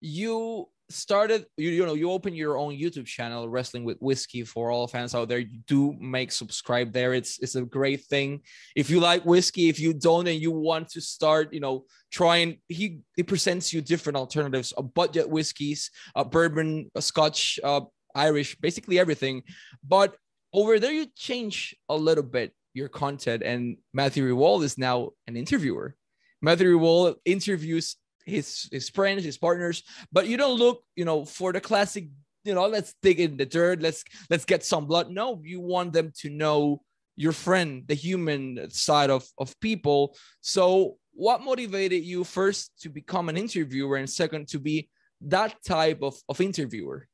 You 0.00 0.68
started 0.88 1.46
you, 1.56 1.70
you 1.70 1.84
know 1.84 1.94
you 1.94 2.10
open 2.10 2.34
your 2.34 2.56
own 2.56 2.72
youtube 2.72 3.06
channel 3.06 3.48
wrestling 3.48 3.82
with 3.82 3.98
whiskey 3.98 4.44
for 4.44 4.70
all 4.70 4.86
fans 4.86 5.16
out 5.16 5.28
there 5.28 5.40
you 5.40 5.58
do 5.66 5.94
make 5.98 6.30
subscribe 6.30 6.92
there. 6.92 7.12
It's 7.14 7.38
it's 7.40 7.56
a 7.56 7.62
great 7.62 8.04
thing. 8.04 8.42
If 8.76 8.88
you 8.90 9.00
like 9.00 9.24
whiskey 9.24 9.68
if 9.68 9.80
you 9.80 9.92
don't 9.92 10.28
and 10.28 10.40
you 10.40 10.52
want 10.52 10.88
to 10.90 11.00
start 11.00 11.52
you 11.52 11.60
know 11.60 11.84
trying 12.12 12.58
he 12.68 13.00
he 13.16 13.22
presents 13.22 13.72
you 13.72 13.80
different 13.80 14.16
alternatives 14.16 14.72
of 14.72 14.94
budget 14.94 15.28
whiskeys 15.28 15.90
uh, 16.14 16.24
bourbon 16.24 16.90
uh, 16.94 17.00
scotch 17.00 17.58
uh, 17.64 17.80
irish 18.14 18.56
basically 18.56 18.98
everything. 18.98 19.42
But 19.86 20.16
over 20.52 20.78
there 20.78 20.92
you 20.92 21.06
change 21.16 21.74
a 21.88 21.96
little 21.96 22.24
bit 22.24 22.52
your 22.74 22.88
content 22.88 23.42
and 23.42 23.78
matthew 23.92 24.22
Rehwoldt 24.24 24.62
is 24.62 24.78
now 24.78 25.10
an 25.26 25.36
interviewer. 25.36 25.96
Matthew 26.42 26.76
Rehwoldt 26.76 27.16
interviews 27.24 27.96
his 28.26 28.68
his 28.70 28.90
friends, 28.90 29.24
his 29.24 29.38
partners, 29.38 29.82
but 30.12 30.26
you 30.26 30.36
don't 30.36 30.58
look, 30.58 30.82
you 30.96 31.04
know, 31.04 31.24
for 31.24 31.52
the 31.52 31.60
classic, 31.60 32.08
you 32.44 32.54
know, 32.54 32.66
let's 32.66 32.94
dig 33.00 33.20
in 33.20 33.36
the 33.36 33.46
dirt, 33.46 33.80
let's 33.80 34.04
let's 34.28 34.44
get 34.44 34.64
some 34.64 34.86
blood. 34.86 35.10
No, 35.10 35.40
you 35.44 35.60
want 35.60 35.92
them 35.92 36.12
to 36.18 36.28
know 36.28 36.82
your 37.14 37.32
friend, 37.32 37.84
the 37.86 37.94
human 37.94 38.68
side 38.70 39.10
of 39.10 39.26
of 39.38 39.58
people. 39.60 40.16
So, 40.40 40.98
what 41.12 41.42
motivated 41.42 42.04
you 42.04 42.24
first 42.24 42.72
to 42.82 42.90
become 42.90 43.28
an 43.28 43.36
interviewer, 43.36 43.96
and 43.96 44.10
second 44.10 44.48
to 44.48 44.58
be 44.58 44.90
that 45.22 45.54
type 45.64 46.02
of 46.02 46.16
of 46.28 46.40
interviewer? 46.40 47.08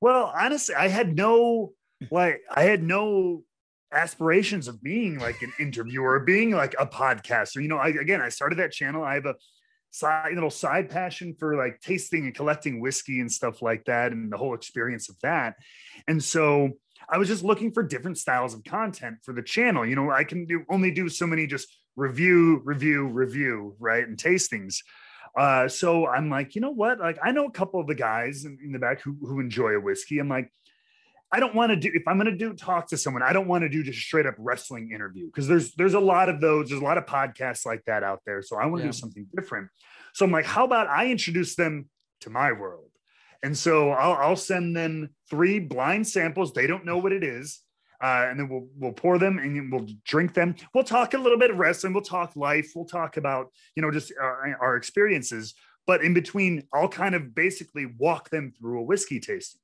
Well, 0.00 0.32
honestly, 0.34 0.74
I 0.76 0.88
had 0.88 1.16
no 1.16 1.74
like 2.10 2.42
I 2.50 2.62
had 2.62 2.82
no 2.82 3.42
aspirations 3.92 4.68
of 4.68 4.82
being 4.82 5.18
like 5.18 5.42
an 5.42 5.52
interviewer, 5.58 6.20
being 6.20 6.52
like 6.52 6.74
a 6.78 6.86
podcaster. 6.86 7.60
You 7.60 7.68
know, 7.68 7.76
I 7.76 7.88
again, 7.88 8.20
I 8.20 8.28
started 8.28 8.58
that 8.58 8.72
channel. 8.72 9.04
I 9.04 9.14
have 9.14 9.26
a 9.26 9.34
side 9.92 10.32
little 10.34 10.50
side 10.50 10.90
passion 10.90 11.36
for 11.38 11.54
like 11.54 11.78
tasting 11.80 12.24
and 12.24 12.34
collecting 12.34 12.80
whiskey 12.80 13.20
and 13.20 13.30
stuff 13.30 13.60
like 13.60 13.84
that 13.84 14.10
and 14.10 14.32
the 14.32 14.38
whole 14.38 14.54
experience 14.54 15.08
of 15.08 15.16
that. 15.22 15.54
And 16.08 16.22
so 16.22 16.70
i 17.08 17.18
was 17.18 17.28
just 17.28 17.42
looking 17.42 17.72
for 17.72 17.82
different 17.82 18.16
styles 18.16 18.54
of 18.54 18.64
content 18.64 19.16
for 19.22 19.32
the 19.34 19.42
channel. 19.42 19.86
You 19.86 19.94
know 19.94 20.10
i 20.10 20.24
can 20.24 20.46
do 20.46 20.64
only 20.70 20.90
do 20.90 21.08
so 21.08 21.26
many 21.26 21.46
just 21.46 21.68
review 21.94 22.62
review 22.64 23.06
review 23.06 23.76
right 23.78 24.06
and 24.06 24.16
tastings. 24.16 24.78
Uh, 25.38 25.68
so 25.68 26.06
i'm 26.06 26.30
like 26.30 26.54
you 26.54 26.60
know 26.60 26.70
what? 26.70 26.98
Like 26.98 27.18
i 27.22 27.30
know 27.30 27.46
a 27.46 27.52
couple 27.52 27.78
of 27.78 27.86
the 27.86 27.94
guys 27.94 28.46
in, 28.46 28.58
in 28.64 28.72
the 28.72 28.78
back 28.78 29.02
who, 29.02 29.16
who 29.20 29.40
enjoy 29.40 29.72
a 29.72 29.80
whiskey. 29.80 30.18
I'm 30.18 30.28
like 30.28 30.50
I 31.32 31.40
don't 31.40 31.54
want 31.54 31.70
to 31.70 31.76
do 31.76 31.90
if 31.94 32.06
I'm 32.06 32.18
going 32.18 32.30
to 32.30 32.36
do 32.36 32.52
talk 32.52 32.88
to 32.88 32.98
someone, 32.98 33.22
I 33.22 33.32
don't 33.32 33.48
want 33.48 33.62
to 33.62 33.68
do 33.68 33.82
just 33.82 33.98
straight 33.98 34.26
up 34.26 34.34
wrestling 34.36 34.92
interview 34.92 35.26
because 35.26 35.48
there's 35.48 35.74
there's 35.74 35.94
a 35.94 36.00
lot 36.00 36.28
of 36.28 36.42
those, 36.42 36.68
there's 36.68 36.80
a 36.80 36.84
lot 36.84 36.98
of 36.98 37.06
podcasts 37.06 37.64
like 37.64 37.82
that 37.86 38.02
out 38.02 38.20
there. 38.26 38.42
So 38.42 38.56
I 38.56 38.66
want 38.66 38.82
to 38.82 38.86
yeah. 38.86 38.92
do 38.92 38.98
something 38.98 39.26
different. 39.34 39.70
So 40.12 40.26
I'm 40.26 40.30
like, 40.30 40.44
how 40.44 40.64
about 40.64 40.88
I 40.88 41.10
introduce 41.10 41.56
them 41.56 41.88
to 42.20 42.30
my 42.30 42.52
world? 42.52 42.90
And 43.42 43.56
so 43.56 43.90
I'll, 43.90 44.12
I'll 44.12 44.36
send 44.36 44.76
them 44.76 45.08
three 45.30 45.58
blind 45.58 46.06
samples. 46.06 46.52
They 46.52 46.66
don't 46.66 46.84
know 46.84 46.98
what 46.98 47.12
it 47.12 47.24
is. 47.24 47.60
Uh, 48.00 48.26
and 48.28 48.38
then 48.38 48.48
we'll 48.50 48.68
we'll 48.76 48.92
pour 48.92 49.18
them 49.18 49.38
and 49.38 49.72
we'll 49.72 49.88
drink 50.04 50.34
them. 50.34 50.54
We'll 50.74 50.84
talk 50.84 51.14
a 51.14 51.18
little 51.18 51.38
bit 51.38 51.50
of 51.50 51.56
wrestling. 51.56 51.94
We'll 51.94 52.02
talk 52.02 52.36
life. 52.36 52.72
We'll 52.74 52.84
talk 52.84 53.16
about 53.16 53.46
you 53.74 53.82
know 53.82 53.90
just 53.90 54.12
our, 54.20 54.54
our 54.60 54.76
experiences. 54.76 55.54
But 55.86 56.02
in 56.04 56.12
between, 56.12 56.68
I'll 56.74 56.88
kind 56.88 57.14
of 57.14 57.34
basically 57.34 57.86
walk 57.98 58.28
them 58.30 58.52
through 58.56 58.80
a 58.80 58.82
whiskey 58.82 59.18
tasting 59.18 59.61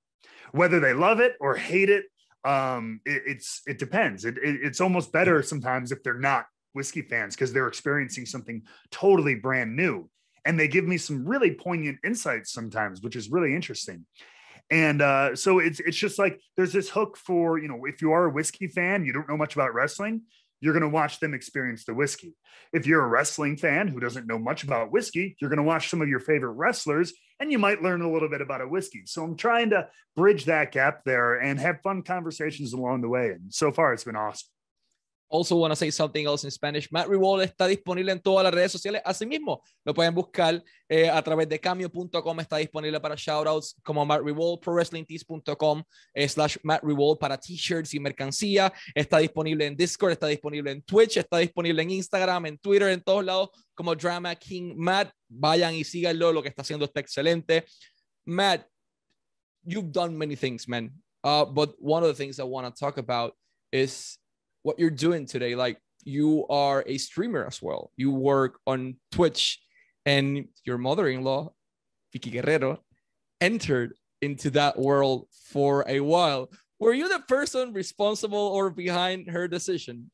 whether 0.52 0.80
they 0.80 0.92
love 0.92 1.20
it 1.20 1.34
or 1.40 1.54
hate 1.54 1.90
it 1.90 2.04
um 2.44 3.00
it, 3.04 3.22
it's 3.26 3.62
it 3.66 3.78
depends. 3.78 4.25
It, 4.25 4.38
it, 4.38 4.60
it's 4.62 4.80
almost 4.80 5.12
better 5.12 5.42
sometimes 5.42 5.92
if 5.92 6.02
they're 6.02 6.14
not 6.18 6.46
whiskey 6.72 7.02
fans 7.02 7.34
because 7.34 7.52
they're 7.52 7.66
experiencing 7.66 8.26
something 8.26 8.62
totally 8.90 9.34
brand 9.34 9.75
new. 9.75 10.08
And 10.44 10.58
they 10.58 10.68
give 10.68 10.87
me 10.87 10.96
some 10.98 11.26
really 11.26 11.52
poignant 11.52 11.98
insights 12.04 12.52
sometimes 12.52 13.02
which 13.02 13.16
is 13.16 13.30
really 13.30 13.54
interesting. 13.54 14.06
And 14.70 15.02
uh, 15.02 15.34
so 15.34 15.58
it's 15.58 15.80
it's 15.80 15.96
just 15.96 16.18
like 16.18 16.40
there's 16.56 16.72
this 16.72 16.90
hook 16.90 17.16
for 17.16 17.58
you 17.58 17.68
know 17.68 17.84
if 17.87 18.02
you 18.02 18.12
are 18.12 18.26
a 18.26 18.30
whiskey 18.30 18.68
fan, 18.68 19.04
you 19.04 19.12
don't 19.12 19.28
know 19.28 19.37
much 19.37 19.54
about 19.54 19.75
wrestling, 19.75 20.22
you're 20.61 20.73
going 20.73 20.83
to 20.83 20.88
watch 20.88 21.21
them 21.21 21.35
experience 21.35 21.85
the 21.85 21.95
whiskey. 21.95 22.35
If 22.73 22.87
you're 22.87 23.05
a 23.05 23.09
wrestling 23.09 23.57
fan 23.57 23.88
who 23.88 24.00
doesn't 24.00 24.27
know 24.27 24.38
much 24.38 24.65
about 24.65 24.93
whiskey, 24.93 25.37
you're 25.41 25.50
going 25.50 25.59
to 25.59 25.62
watch 25.62 25.88
some 25.88 26.03
of 26.03 26.09
your 26.09 26.21
favorite 26.21 26.53
wrestlers 26.53 27.12
and 27.41 27.53
you 27.53 27.59
might 27.59 27.83
learn 27.83 28.03
a 28.03 28.11
little 28.11 28.29
bit 28.29 28.41
about 28.41 28.61
a 28.61 28.69
whiskey. 28.69 29.03
So 29.07 29.23
I'm 29.23 29.37
trying 29.37 29.71
to 29.71 29.88
bridge 30.17 30.47
that 30.47 30.73
gap 30.73 31.05
there 31.05 31.37
and 31.37 31.59
have 31.61 31.81
fun 31.83 32.03
conversations 32.03 32.73
along 32.73 33.03
the 33.03 33.09
way. 33.09 33.31
And 33.31 33.53
so 33.53 33.71
far, 33.71 33.93
it's 33.93 34.05
been 34.05 34.17
awesome. 34.17 34.49
Also 35.30 35.56
want 35.56 35.73
to 35.73 35.76
say 35.76 35.90
something 35.90 36.26
else 36.26 36.44
in 36.44 36.50
Spanish. 36.50 36.90
Matt 36.90 37.06
Revolt 37.06 37.42
está 37.42 37.66
disponible 37.66 38.12
en 38.12 38.20
todas 38.20 38.44
las 38.44 38.54
redes 38.54 38.73
sociales. 38.73 39.02
Asimismo, 39.04 39.62
lo 39.85 39.92
pueden 39.92 40.14
buscar 40.14 40.62
eh, 40.88 41.11
a 41.11 41.23
través 41.23 41.49
de 41.49 41.58
cambio.com. 41.58 42.40
Está 42.40 42.56
disponible 42.56 42.99
para 42.99 43.14
shoutouts 43.14 43.76
como 43.82 44.06
Matt 44.06 44.23
Revolt, 44.23 44.62
prowrestlingtees.com 44.62 45.82
eh, 46.14 46.28
slash 46.28 46.56
Matt 46.62 46.82
Revolt 46.82 47.20
para 47.20 47.37
t-shirts 47.37 47.92
y 47.92 48.00
mercancía. 48.00 48.73
Está 48.94 49.18
disponible 49.18 49.66
en 49.66 49.76
Discord, 49.76 50.12
está 50.12 50.28
disponible 50.28 50.70
en 50.70 50.82
Twitch, 50.82 51.18
está 51.18 51.38
disponible 51.38 51.82
en 51.82 51.90
Instagram, 51.90 52.47
en 52.47 52.58
Twitter, 52.58 52.88
en 52.88 53.02
todos 53.02 53.25
lados 53.25 53.50
como 53.75 53.94
Drama 53.94 54.35
King 54.35 54.75
Matt. 54.76 55.12
Vayan 55.28 55.75
y 55.75 55.85
síganlo. 55.85 56.32
Lo 56.32 56.42
que 56.42 56.49
está 56.49 56.62
haciendo 56.62 56.87
está 56.87 57.00
excelente. 57.00 57.66
Matt, 58.25 58.66
you've 59.62 59.92
done 59.92 60.16
many 60.16 60.37
things, 60.37 60.66
man. 60.66 60.90
Uh, 61.23 61.44
but 61.44 61.75
one 61.78 62.02
of 62.02 62.08
the 62.08 62.14
things 62.14 62.38
I 62.40 62.44
want 62.44 62.66
to 62.66 62.78
talk 62.78 62.97
about 62.97 63.35
is 63.70 64.18
what 64.68 64.78
you're 64.78 64.90
doing 64.90 65.25
today. 65.25 65.54
Like 65.54 65.78
you 66.04 66.46
are 66.48 66.84
a 66.87 66.98
streamer 66.98 67.46
as 67.46 67.62
well. 67.62 67.90
You 67.96 68.10
work 68.10 68.60
on 68.66 68.96
Twitch, 69.10 69.58
and 70.04 70.46
your 70.64 70.76
mother-in-law, 70.76 71.50
Vickie 72.14 72.32
Guerrero, 72.32 72.82
entered 73.40 73.94
into 74.20 74.50
that 74.50 74.78
world 74.78 75.26
for 75.50 75.87
a 75.88 76.00
while. 76.00 76.50
Were 76.78 76.92
you 76.92 77.08
the 77.08 77.20
person 77.20 77.72
responsible 77.72 78.38
or 78.38 78.68
behind 78.68 79.30
her 79.30 79.48
decision? 79.48 80.10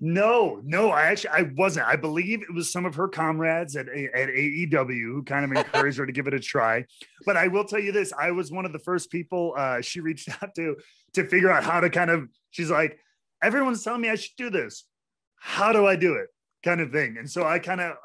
No, 0.00 0.60
no, 0.64 0.90
I 0.90 1.02
actually 1.02 1.30
I 1.30 1.42
wasn't. 1.56 1.86
I 1.86 1.94
believe 1.94 2.42
it 2.42 2.52
was 2.52 2.72
some 2.72 2.84
of 2.84 2.96
her 2.96 3.06
comrades 3.06 3.76
at 3.76 3.88
at 3.88 4.28
AEW 4.28 5.04
who 5.12 5.22
kind 5.22 5.44
of 5.44 5.52
encouraged 5.56 5.98
her 5.98 6.06
to 6.06 6.12
give 6.12 6.26
it 6.26 6.34
a 6.34 6.40
try. 6.40 6.84
But 7.24 7.36
I 7.36 7.46
will 7.46 7.64
tell 7.64 7.78
you 7.78 7.92
this: 7.92 8.12
I 8.18 8.32
was 8.32 8.50
one 8.50 8.66
of 8.66 8.72
the 8.72 8.80
first 8.80 9.08
people 9.12 9.54
uh, 9.56 9.80
she 9.80 10.00
reached 10.00 10.28
out 10.42 10.52
to 10.56 10.76
to 11.14 11.24
figure 11.28 11.50
out 11.50 11.62
how 11.62 11.78
to 11.78 11.90
kind 11.90 12.10
of. 12.10 12.28
She's 12.50 12.70
like, 12.70 12.98
everyone's 13.42 13.82
telling 13.82 14.00
me 14.00 14.10
I 14.10 14.14
should 14.14 14.36
do 14.36 14.50
this. 14.50 14.84
How 15.36 15.72
do 15.72 15.86
I 15.86 15.96
do 15.96 16.14
it? 16.14 16.28
Kind 16.64 16.80
of 16.80 16.92
thing. 16.92 17.16
And 17.18 17.28
so 17.28 17.44
I 17.44 17.58
kind 17.58 17.80
of 17.80 17.96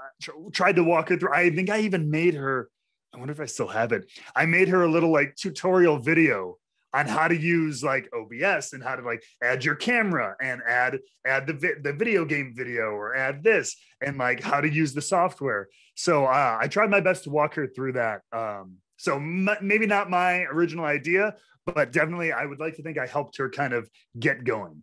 tried 0.51 0.77
to 0.77 0.83
walk 0.83 1.09
her 1.09 1.17
through. 1.17 1.33
I 1.33 1.49
think 1.51 1.69
I 1.69 1.81
even 1.81 2.09
made 2.09 2.33
her, 2.33 2.69
I 3.13 3.17
wonder 3.17 3.31
if 3.31 3.39
I 3.39 3.45
still 3.45 3.67
have 3.67 3.91
it. 3.91 4.09
I 4.35 4.45
made 4.45 4.67
her 4.69 4.83
a 4.83 4.89
little 4.89 5.11
like 5.11 5.35
tutorial 5.35 5.99
video 5.99 6.57
on 6.93 7.05
how 7.05 7.27
to 7.27 7.37
use 7.37 7.83
like 7.83 8.09
OBS 8.13 8.73
and 8.73 8.83
how 8.83 8.95
to 8.95 9.03
like 9.03 9.23
add 9.43 9.63
your 9.63 9.75
camera 9.75 10.35
and 10.41 10.61
add 10.67 10.99
add 11.25 11.45
the 11.45 11.53
vi- 11.53 11.79
the 11.83 11.93
video 11.93 12.25
game 12.25 12.53
video 12.55 12.91
or 12.91 13.15
add 13.15 13.43
this 13.43 13.75
and 14.01 14.17
like 14.17 14.41
how 14.41 14.61
to 14.61 14.71
use 14.71 14.93
the 14.93 15.01
software. 15.01 15.67
So 15.95 16.25
uh, 16.25 16.57
I 16.59 16.67
tried 16.67 16.89
my 16.89 17.01
best 17.01 17.25
to 17.25 17.29
walk 17.29 17.55
her 17.55 17.67
through 17.67 17.93
that. 17.93 18.21
Um, 18.31 18.77
so 18.97 19.17
m- 19.17 19.49
maybe 19.61 19.85
not 19.85 20.09
my 20.09 20.43
original 20.43 20.85
idea, 20.85 21.35
but 21.65 21.91
definitely 21.91 22.31
I 22.31 22.45
would 22.45 22.59
like 22.59 22.77
to 22.77 22.83
think 22.83 22.97
I 22.97 23.05
helped 23.05 23.37
her 23.37 23.49
kind 23.49 23.73
of 23.73 23.89
get 24.17 24.43
going 24.43 24.81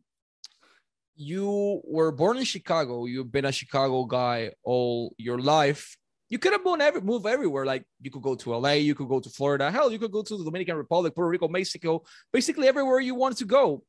you 1.17 1.81
were 1.85 2.13
born 2.13 2.39
in 2.39 2.45
Chicago. 2.45 3.07
You've 3.07 3.31
been 3.31 3.45
a 3.45 3.53
Chicago 3.53 4.05
guy 4.05 4.53
all 4.63 5.15
your 5.17 5.39
life. 5.39 5.97
You 6.29 6.39
could 6.39 6.53
have 6.53 6.65
moved, 6.65 6.83
every, 6.83 7.01
moved 7.01 7.27
everywhere. 7.27 7.65
Like 7.65 7.85
you 8.01 8.11
could 8.11 8.23
go 8.23 8.35
to 8.35 8.57
LA, 8.57 8.73
you 8.73 8.95
could 8.95 9.09
go 9.09 9.21
to 9.21 9.29
Florida. 9.29 9.71
Hell, 9.71 9.93
you 9.93 9.99
could 9.99 10.11
go 10.11 10.23
to 10.23 10.37
the 10.37 10.45
Dominican 10.45 10.77
Republic, 10.77 11.15
Puerto 11.15 11.29
Rico, 11.29 11.49
Mexico, 11.49 12.03
basically 12.33 12.67
everywhere 12.67 13.01
you 13.01 13.15
want 13.15 13.37
to 13.39 13.45
go. 13.45 13.85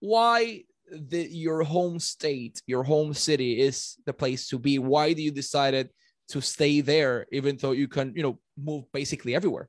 Why 0.00 0.62
the, 0.90 1.28
your 1.30 1.62
home 1.62 1.98
state, 1.98 2.62
your 2.66 2.82
home 2.82 3.14
city 3.14 3.60
is 3.60 3.96
the 4.06 4.12
place 4.12 4.48
to 4.48 4.58
be? 4.58 4.78
Why 4.78 5.12
do 5.12 5.22
you 5.22 5.30
decided 5.30 5.90
to 6.28 6.40
stay 6.40 6.80
there, 6.80 7.26
even 7.32 7.56
though 7.56 7.72
you 7.72 7.88
can, 7.88 8.14
you 8.16 8.22
know, 8.22 8.38
move 8.56 8.84
basically 8.92 9.34
everywhere? 9.34 9.68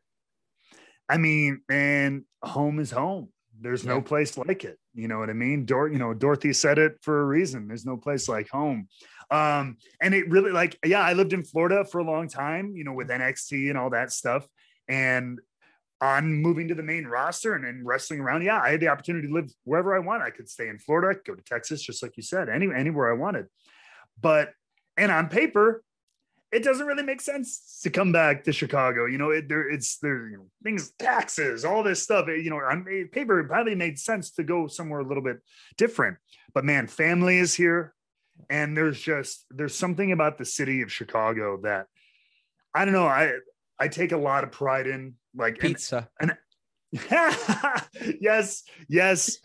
I 1.09 1.17
mean, 1.17 1.61
man, 1.67 2.25
home 2.41 2.79
is 2.79 2.91
home. 2.91 3.29
There's 3.59 3.83
yeah. 3.83 3.91
no 3.91 4.01
place 4.01 4.37
like 4.37 4.63
it. 4.63 4.77
You 4.93 5.07
know 5.07 5.19
what 5.19 5.29
I 5.29 5.33
mean? 5.33 5.65
Dor- 5.65 5.89
you 5.89 5.97
know, 5.97 6.13
Dorothy 6.13 6.53
said 6.53 6.77
it 6.77 6.97
for 7.01 7.21
a 7.21 7.25
reason. 7.25 7.67
There's 7.67 7.85
no 7.85 7.97
place 7.97 8.29
like 8.29 8.49
home. 8.49 8.87
Um, 9.31 9.77
and 9.99 10.13
it 10.13 10.29
really 10.29 10.51
like, 10.51 10.77
yeah, 10.85 11.01
I 11.01 11.13
lived 11.13 11.33
in 11.33 11.43
Florida 11.43 11.85
for 11.85 11.99
a 11.99 12.03
long 12.03 12.27
time, 12.27 12.73
you 12.75 12.83
know, 12.83 12.93
with 12.93 13.09
NXT 13.09 13.69
and 13.69 13.77
all 13.77 13.89
that 13.89 14.11
stuff. 14.11 14.47
And 14.87 15.39
on 16.01 16.33
moving 16.33 16.67
to 16.67 16.75
the 16.75 16.83
main 16.83 17.05
roster 17.05 17.55
and, 17.55 17.65
and 17.65 17.85
wrestling 17.85 18.19
around, 18.19 18.43
yeah, 18.43 18.59
I 18.59 18.71
had 18.71 18.81
the 18.81 18.89
opportunity 18.89 19.27
to 19.27 19.33
live 19.33 19.51
wherever 19.63 19.95
I 19.95 19.99
want. 19.99 20.21
I 20.21 20.29
could 20.29 20.49
stay 20.49 20.67
in 20.67 20.77
Florida, 20.77 21.19
go 21.25 21.33
to 21.33 21.43
Texas, 21.43 21.81
just 21.81 22.03
like 22.03 22.17
you 22.17 22.23
said, 22.23 22.49
any, 22.49 22.67
anywhere 22.73 23.11
I 23.11 23.17
wanted. 23.17 23.47
But 24.21 24.51
and 24.97 25.11
on 25.11 25.29
paper, 25.29 25.83
it 26.53 26.63
doesn't 26.63 26.85
really 26.85 27.03
make 27.03 27.19
sense 27.19 27.79
to 27.81 27.89
come 27.89 28.11
back 28.11 28.43
to 28.43 28.53
Chicago. 28.53 29.05
You 29.05 29.17
know, 29.17 29.31
it, 29.31 29.49
there 29.49 29.67
it's 29.69 29.97
there 29.97 30.29
you 30.29 30.37
know, 30.37 30.45
things, 30.63 30.91
taxes, 30.99 31.65
all 31.65 31.81
this 31.81 32.03
stuff. 32.03 32.27
you 32.27 32.49
know, 32.49 32.57
on 32.57 32.85
paper, 33.11 33.39
it 33.39 33.47
probably 33.47 33.75
made 33.75 33.97
sense 33.97 34.31
to 34.31 34.43
go 34.43 34.67
somewhere 34.67 34.99
a 34.99 35.07
little 35.07 35.23
bit 35.23 35.39
different. 35.77 36.17
But 36.53 36.63
man, 36.63 36.87
family 36.87 37.37
is 37.37 37.55
here, 37.55 37.93
and 38.49 38.77
there's 38.77 39.01
just 39.01 39.45
there's 39.49 39.75
something 39.75 40.11
about 40.11 40.37
the 40.37 40.45
city 40.45 40.81
of 40.83 40.91
Chicago 40.91 41.59
that 41.63 41.87
I 42.73 42.85
don't 42.85 42.93
know. 42.93 43.07
I 43.07 43.33
I 43.79 43.87
take 43.87 44.11
a 44.11 44.17
lot 44.17 44.43
of 44.43 44.51
pride 44.51 44.85
in, 44.85 45.15
like 45.35 45.57
pizza. 45.57 46.07
And, 46.19 46.31
and 46.31 46.39
yes, 48.21 48.63
yes 48.87 49.39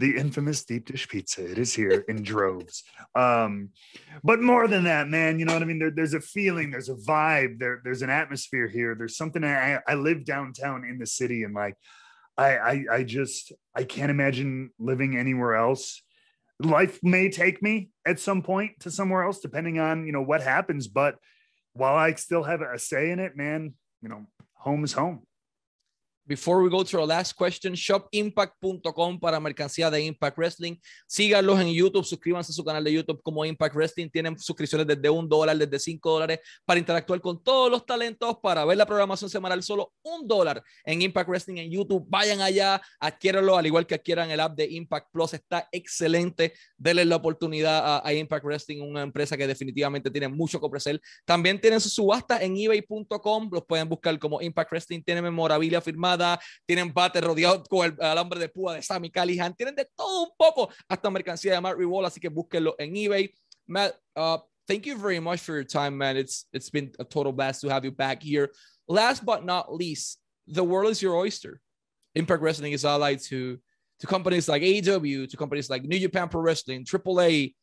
the 0.00 0.16
infamous 0.16 0.64
deep 0.64 0.86
dish 0.86 1.06
pizza. 1.08 1.48
It 1.48 1.58
is 1.58 1.74
here 1.74 2.04
in 2.08 2.22
droves. 2.22 2.82
Um, 3.14 3.68
but 4.24 4.40
more 4.40 4.66
than 4.66 4.84
that, 4.84 5.08
man, 5.08 5.38
you 5.38 5.44
know 5.44 5.52
what 5.52 5.62
I 5.62 5.66
mean? 5.66 5.78
There, 5.78 5.90
there's 5.90 6.14
a 6.14 6.20
feeling, 6.20 6.70
there's 6.70 6.88
a 6.88 6.94
vibe, 6.94 7.58
there, 7.58 7.80
there's 7.84 8.02
an 8.02 8.10
atmosphere 8.10 8.66
here. 8.66 8.94
There's 8.94 9.16
something 9.16 9.44
I, 9.44 9.78
I 9.86 9.94
live 9.94 10.24
downtown 10.24 10.84
in 10.84 10.98
the 10.98 11.06
city 11.06 11.44
and 11.44 11.54
like 11.54 11.76
I, 12.38 12.56
I 12.56 12.84
I 12.92 13.02
just 13.02 13.52
I 13.76 13.84
can't 13.84 14.10
imagine 14.10 14.70
living 14.78 15.16
anywhere 15.16 15.56
else. 15.56 16.02
Life 16.58 16.98
may 17.02 17.28
take 17.28 17.62
me 17.62 17.90
at 18.06 18.18
some 18.18 18.42
point 18.42 18.80
to 18.80 18.90
somewhere 18.90 19.24
else, 19.24 19.40
depending 19.40 19.78
on 19.78 20.06
you 20.06 20.12
know 20.12 20.22
what 20.22 20.42
happens. 20.42 20.88
But 20.88 21.16
while 21.74 21.96
I 21.96 22.14
still 22.14 22.42
have 22.44 22.62
a 22.62 22.78
say 22.78 23.10
in 23.10 23.18
it, 23.18 23.36
man, 23.36 23.74
you 24.02 24.08
know, 24.08 24.26
home 24.54 24.84
is 24.84 24.94
home. 24.94 25.26
Before 26.26 26.62
we 26.62 26.70
go 26.70 26.84
to 26.84 27.00
our 27.00 27.06
last 27.06 27.34
question, 27.36 27.74
shopimpact.com 27.74 29.18
para 29.18 29.40
mercancía 29.40 29.90
de 29.90 30.02
Impact 30.02 30.36
Wrestling. 30.36 30.76
Síganlos 31.06 31.60
en 31.60 31.72
YouTube, 31.72 32.04
suscríbanse 32.04 32.52
a 32.52 32.54
su 32.54 32.64
canal 32.64 32.84
de 32.84 32.92
YouTube 32.92 33.20
como 33.22 33.44
Impact 33.44 33.74
Wrestling. 33.74 34.08
Tienen 34.10 34.38
suscripciones 34.38 34.86
desde 34.86 35.10
un 35.10 35.28
dólar, 35.28 35.56
desde 35.56 35.78
cinco 35.78 36.12
dólares 36.12 36.38
para 36.64 36.78
interactuar 36.78 37.20
con 37.20 37.42
todos 37.42 37.70
los 37.70 37.84
talentos, 37.84 38.36
para 38.42 38.64
ver 38.64 38.76
la 38.76 38.86
programación 38.86 39.28
semanal, 39.28 39.62
solo 39.62 39.92
un 40.02 40.28
dólar 40.28 40.62
en 40.84 41.02
Impact 41.02 41.28
Wrestling 41.28 41.56
en 41.56 41.70
YouTube. 41.70 42.04
Vayan 42.08 42.40
allá, 42.40 42.80
adquiéranlo, 43.00 43.56
al 43.56 43.66
igual 43.66 43.86
que 43.86 43.96
adquieran 43.96 44.30
el 44.30 44.40
app 44.40 44.54
de 44.54 44.66
Impact 44.70 45.08
Plus. 45.10 45.34
Está 45.34 45.68
excelente. 45.72 46.52
Denle 46.76 47.06
la 47.06 47.16
oportunidad 47.16 48.06
a, 48.06 48.12
Impact 48.12 48.44
Wrestling, 48.44 48.82
una 48.82 49.02
empresa 49.02 49.36
que 49.36 49.46
definitivamente 49.46 50.10
tiene 50.10 50.28
mucho 50.28 50.60
que 50.60 50.66
ofrecer. 50.66 51.00
También 51.24 51.60
tienen 51.60 51.80
su 51.80 51.88
subasta 51.88 52.42
en 52.42 52.56
ebay.com. 52.56 53.48
Los 53.50 53.64
pueden 53.64 53.88
buscar 53.88 54.16
como 54.18 54.40
Impact 54.40 54.70
Wrestling. 54.70 55.02
Tienen 55.02 55.24
memorabilia 55.24 55.80
firmada 55.80 56.09
tienen 56.66 56.92
bate 56.92 57.20
rodeado 57.20 57.62
con 57.64 57.86
el 57.86 58.38
de 58.38 58.48
púa 58.48 58.74
de 58.74 58.82
Sami 58.82 59.10
Callihan, 59.10 59.54
tienen 59.54 59.74
de 59.74 59.86
todo 59.96 60.24
un 60.24 60.30
poco, 60.36 60.70
hasta 60.88 61.10
mercancía 61.10 61.54
de 61.54 61.60
Matt 61.60 61.76
así 62.04 62.20
que 62.20 62.28
búsquenlo 62.28 62.74
en 62.78 62.96
eBay. 62.96 63.32
Matt, 63.66 63.94
uh, 64.16 64.38
thank 64.66 64.86
you 64.86 64.96
very 64.96 65.20
much 65.20 65.40
for 65.40 65.54
your 65.54 65.64
time, 65.64 65.96
man. 65.96 66.16
It's 66.16 66.46
it's 66.52 66.70
been 66.70 66.92
a 66.98 67.04
total 67.04 67.32
blast 67.32 67.60
to 67.62 67.68
have 67.68 67.84
you 67.84 67.92
back 67.92 68.22
here. 68.22 68.50
Last 68.88 69.24
but 69.24 69.44
not 69.44 69.72
least, 69.72 70.18
the 70.46 70.64
world 70.64 70.90
is 70.90 71.02
your 71.02 71.16
oyster. 71.16 71.60
Impact 72.14 72.42
Wrestling 72.42 72.72
is 72.72 72.84
allied 72.84 73.20
to 73.30 73.58
to 74.00 74.06
companies 74.06 74.48
like 74.48 74.62
AEW, 74.62 75.28
to 75.28 75.36
companies 75.36 75.70
like 75.70 75.84
New 75.84 75.98
Japan 75.98 76.28
Pro 76.28 76.40
Wrestling, 76.40 76.84
AAA. 76.84 77.54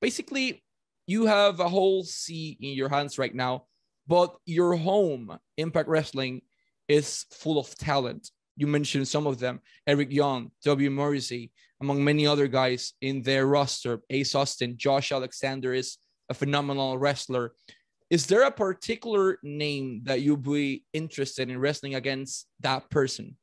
Basically, 0.00 0.62
you 1.06 1.26
have 1.26 1.60
a 1.60 1.68
whole 1.68 2.04
sea 2.04 2.56
in 2.60 2.72
your 2.74 2.88
hands 2.88 3.18
right 3.18 3.34
now, 3.34 3.64
but 4.06 4.36
your 4.46 4.76
home, 4.76 5.36
Impact 5.56 5.88
Wrestling, 5.88 6.42
is 6.90 7.24
full 7.30 7.58
of 7.58 7.72
talent. 7.76 8.30
You 8.56 8.66
mentioned 8.66 9.06
some 9.06 9.26
of 9.26 9.38
them 9.38 9.60
Eric 9.86 10.12
Young, 10.12 10.50
W. 10.64 10.90
Morrissey, 10.90 11.52
among 11.80 12.04
many 12.04 12.26
other 12.26 12.48
guys 12.48 12.94
in 13.00 13.22
their 13.22 13.46
roster. 13.46 14.00
Ace 14.10 14.34
Austin, 14.34 14.76
Josh 14.76 15.12
Alexander 15.12 15.72
is 15.72 15.98
a 16.28 16.34
phenomenal 16.34 16.98
wrestler. 16.98 17.52
Is 18.10 18.26
there 18.26 18.42
a 18.42 18.50
particular 18.50 19.38
name 19.44 20.02
that 20.04 20.20
you'd 20.20 20.42
be 20.42 20.84
interested 20.92 21.48
in 21.48 21.60
wrestling 21.60 21.94
against 21.94 22.48
that 22.58 22.90
person? 22.90 23.36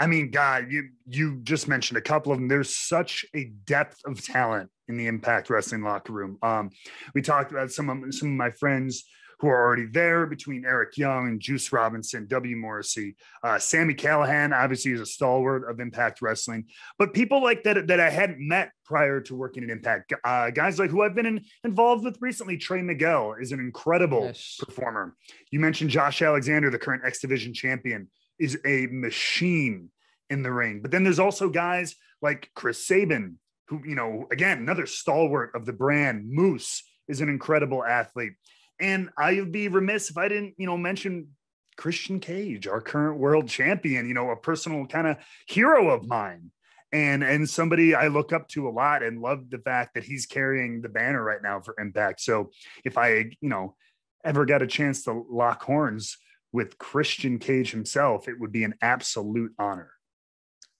I 0.00 0.06
mean, 0.08 0.30
God, 0.30 0.66
you 0.68 0.88
you 1.06 1.40
just 1.44 1.68
mentioned 1.68 1.96
a 1.96 2.02
couple 2.02 2.32
of 2.32 2.38
them. 2.38 2.48
There's 2.48 2.74
such 2.74 3.24
a 3.36 3.52
depth 3.64 3.98
of 4.04 4.22
talent 4.22 4.68
in 4.88 4.98
the 4.98 5.06
Impact 5.06 5.48
Wrestling 5.48 5.82
locker 5.82 6.12
room. 6.12 6.38
Um, 6.42 6.70
we 7.14 7.22
talked 7.22 7.52
about 7.52 7.70
some 7.70 7.88
of 7.88 8.12
some 8.12 8.30
of 8.30 8.34
my 8.34 8.50
friends 8.50 9.04
who 9.42 9.48
are 9.48 9.60
already 9.60 9.86
there 9.86 10.24
between 10.24 10.64
Eric 10.64 10.96
Young, 10.96 11.26
and 11.26 11.40
Juice 11.40 11.72
Robinson, 11.72 12.28
W. 12.28 12.56
Morrissey, 12.56 13.16
uh, 13.42 13.58
Sami 13.58 13.92
Callihan, 13.92 14.56
obviously 14.56 14.92
is 14.92 15.00
a 15.00 15.06
stalwart 15.06 15.68
of 15.68 15.80
Impact 15.80 16.22
Wrestling, 16.22 16.66
but 16.96 17.12
people 17.12 17.42
like 17.42 17.64
that 17.64 17.88
that 17.88 17.98
I 17.98 18.08
hadn't 18.08 18.38
met 18.38 18.70
prior 18.84 19.20
to 19.22 19.34
working 19.34 19.64
at 19.64 19.70
Impact. 19.70 20.12
Uh, 20.22 20.50
guys 20.50 20.78
like 20.78 20.90
who 20.90 21.02
I've 21.02 21.16
been 21.16 21.26
in, 21.26 21.44
involved 21.64 22.04
with 22.04 22.16
recently, 22.20 22.56
Trey 22.56 22.82
Miguel 22.82 23.34
is 23.40 23.50
an 23.50 23.58
incredible 23.58 24.26
yes. 24.26 24.58
performer. 24.60 25.16
You 25.50 25.58
mentioned 25.58 25.90
Josh 25.90 26.22
Alexander, 26.22 26.70
the 26.70 26.78
current 26.78 27.02
X 27.04 27.20
Division 27.20 27.52
champion, 27.52 28.08
is 28.38 28.56
a 28.64 28.86
machine 28.92 29.90
in 30.30 30.44
the 30.44 30.52
ring. 30.52 30.82
But 30.82 30.92
then 30.92 31.02
there's 31.02 31.18
also 31.18 31.48
guys 31.48 31.96
like 32.22 32.48
Chris 32.54 32.86
Sabin, 32.86 33.40
who, 33.66 33.82
you 33.84 33.96
know, 33.96 34.28
again, 34.30 34.58
another 34.58 34.86
stalwart 34.86 35.50
of 35.56 35.66
the 35.66 35.72
brand, 35.72 36.30
Moose 36.30 36.84
is 37.08 37.20
an 37.20 37.28
incredible 37.28 37.84
athlete. 37.84 38.34
And 38.82 39.10
I'd 39.16 39.52
be 39.52 39.68
remiss 39.68 40.10
if 40.10 40.18
I 40.18 40.28
didn't, 40.28 40.54
you 40.58 40.66
know, 40.66 40.76
mention 40.76 41.28
Christian 41.76 42.18
Cage, 42.20 42.66
our 42.66 42.80
current 42.80 43.18
world 43.18 43.48
champion, 43.48 44.08
you 44.08 44.14
know, 44.14 44.30
a 44.30 44.36
personal 44.36 44.86
kind 44.86 45.06
of 45.06 45.16
hero 45.46 45.90
of 45.90 46.06
mine. 46.06 46.50
And 46.92 47.24
and 47.24 47.48
somebody 47.48 47.94
I 47.94 48.08
look 48.08 48.34
up 48.34 48.48
to 48.48 48.68
a 48.68 48.70
lot 48.70 49.02
and 49.02 49.22
love 49.22 49.48
the 49.48 49.58
fact 49.58 49.94
that 49.94 50.04
he's 50.04 50.26
carrying 50.26 50.82
the 50.82 50.90
banner 50.90 51.24
right 51.24 51.42
now 51.42 51.60
for 51.60 51.74
Impact. 51.78 52.20
So 52.20 52.50
if 52.84 52.98
I, 52.98 53.30
you 53.40 53.48
know, 53.48 53.76
ever 54.24 54.44
got 54.44 54.60
a 54.60 54.66
chance 54.66 55.04
to 55.04 55.24
lock 55.30 55.62
horns 55.62 56.18
with 56.52 56.76
Christian 56.76 57.38
Cage 57.38 57.70
himself, 57.70 58.28
it 58.28 58.38
would 58.38 58.52
be 58.52 58.64
an 58.64 58.74
absolute 58.82 59.52
honor 59.58 59.92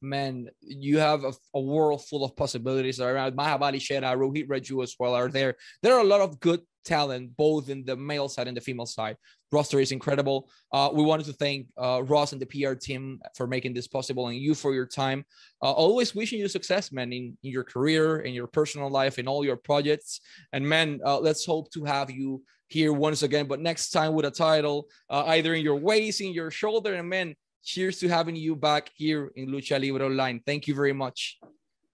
man, 0.02 0.48
you 0.60 0.98
have 0.98 1.24
a, 1.24 1.32
a, 1.54 1.60
world 1.60 2.04
full 2.04 2.24
of 2.24 2.36
possibilities 2.36 3.00
around. 3.00 3.36
Mahabali 3.36 3.80
Shera, 3.80 4.16
Rohit 4.16 4.48
Raju 4.48 4.82
as 4.82 4.96
well 4.98 5.14
are 5.14 5.28
there. 5.28 5.54
There 5.82 5.94
are 5.94 6.00
a 6.00 6.04
lot 6.04 6.20
of 6.20 6.40
good 6.40 6.60
talent, 6.84 7.36
both 7.36 7.68
in 7.68 7.84
the 7.84 7.96
male 7.96 8.28
side 8.28 8.48
and 8.48 8.56
the 8.56 8.60
female 8.60 8.86
side. 8.86 9.16
Roster 9.50 9.80
is 9.80 9.92
incredible. 9.92 10.50
Uh, 10.72 10.90
we 10.92 11.04
wanted 11.04 11.26
to 11.26 11.32
thank 11.34 11.66
uh, 11.76 12.02
Ross 12.04 12.32
and 12.32 12.40
the 12.40 12.46
PR 12.46 12.74
team 12.74 13.20
for 13.36 13.46
making 13.46 13.74
this 13.74 13.86
possible 13.86 14.28
and 14.28 14.38
you 14.38 14.54
for 14.54 14.72
your 14.72 14.86
time. 14.86 15.24
Uh, 15.62 15.70
always 15.70 16.14
wishing 16.14 16.38
you 16.38 16.48
success, 16.48 16.90
man, 16.90 17.12
in, 17.12 17.36
in, 17.42 17.50
your 17.50 17.64
career, 17.64 18.20
in 18.20 18.32
your 18.32 18.46
personal 18.46 18.88
life, 18.88 19.18
in 19.18 19.28
all 19.28 19.44
your 19.44 19.56
projects. 19.56 20.20
And 20.52 20.66
man, 20.66 21.00
uh, 21.04 21.18
let's 21.18 21.44
hope 21.44 21.70
to 21.72 21.84
have 21.84 22.10
you 22.10 22.42
here 22.68 22.92
once 22.92 23.22
again, 23.22 23.46
but 23.46 23.60
next 23.60 23.90
time 23.90 24.14
with 24.14 24.24
a 24.24 24.30
title, 24.30 24.88
uh, 25.10 25.24
either 25.26 25.54
in 25.54 25.62
your 25.62 25.76
waist, 25.76 26.22
in 26.22 26.32
your 26.32 26.50
shoulder. 26.50 26.94
And 26.94 27.08
man, 27.08 27.34
cheers 27.62 27.98
to 28.00 28.08
having 28.08 28.36
you 28.36 28.56
back 28.56 28.90
here 28.94 29.30
in 29.36 29.48
Lucha 29.48 29.78
Libre 29.78 30.06
Online. 30.06 30.40
Thank 30.46 30.66
you 30.66 30.74
very 30.74 30.94
much. 30.94 31.38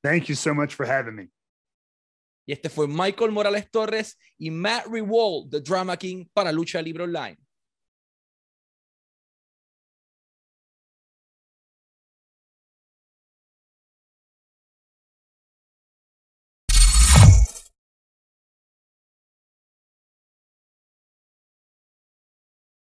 Thank 0.05 0.29
you 0.29 0.37
so 0.37 0.55
much 0.55 0.75
for 0.75 0.87
having 0.87 1.17
me. 1.17 1.27
Y 2.49 2.53
este 2.53 2.71
fue 2.71 2.89
Michael 2.89 3.31
Morales 3.31 3.71
Torres 3.71 4.19
y 4.39 4.51
Matt 4.51 4.87
Rewald, 4.87 5.51
The 5.51 5.61
Drama 5.61 5.99
King, 5.99 6.25
para 6.33 6.51
Lucha 6.51 6.81
Libre 6.81 7.05
Online. 7.05 7.39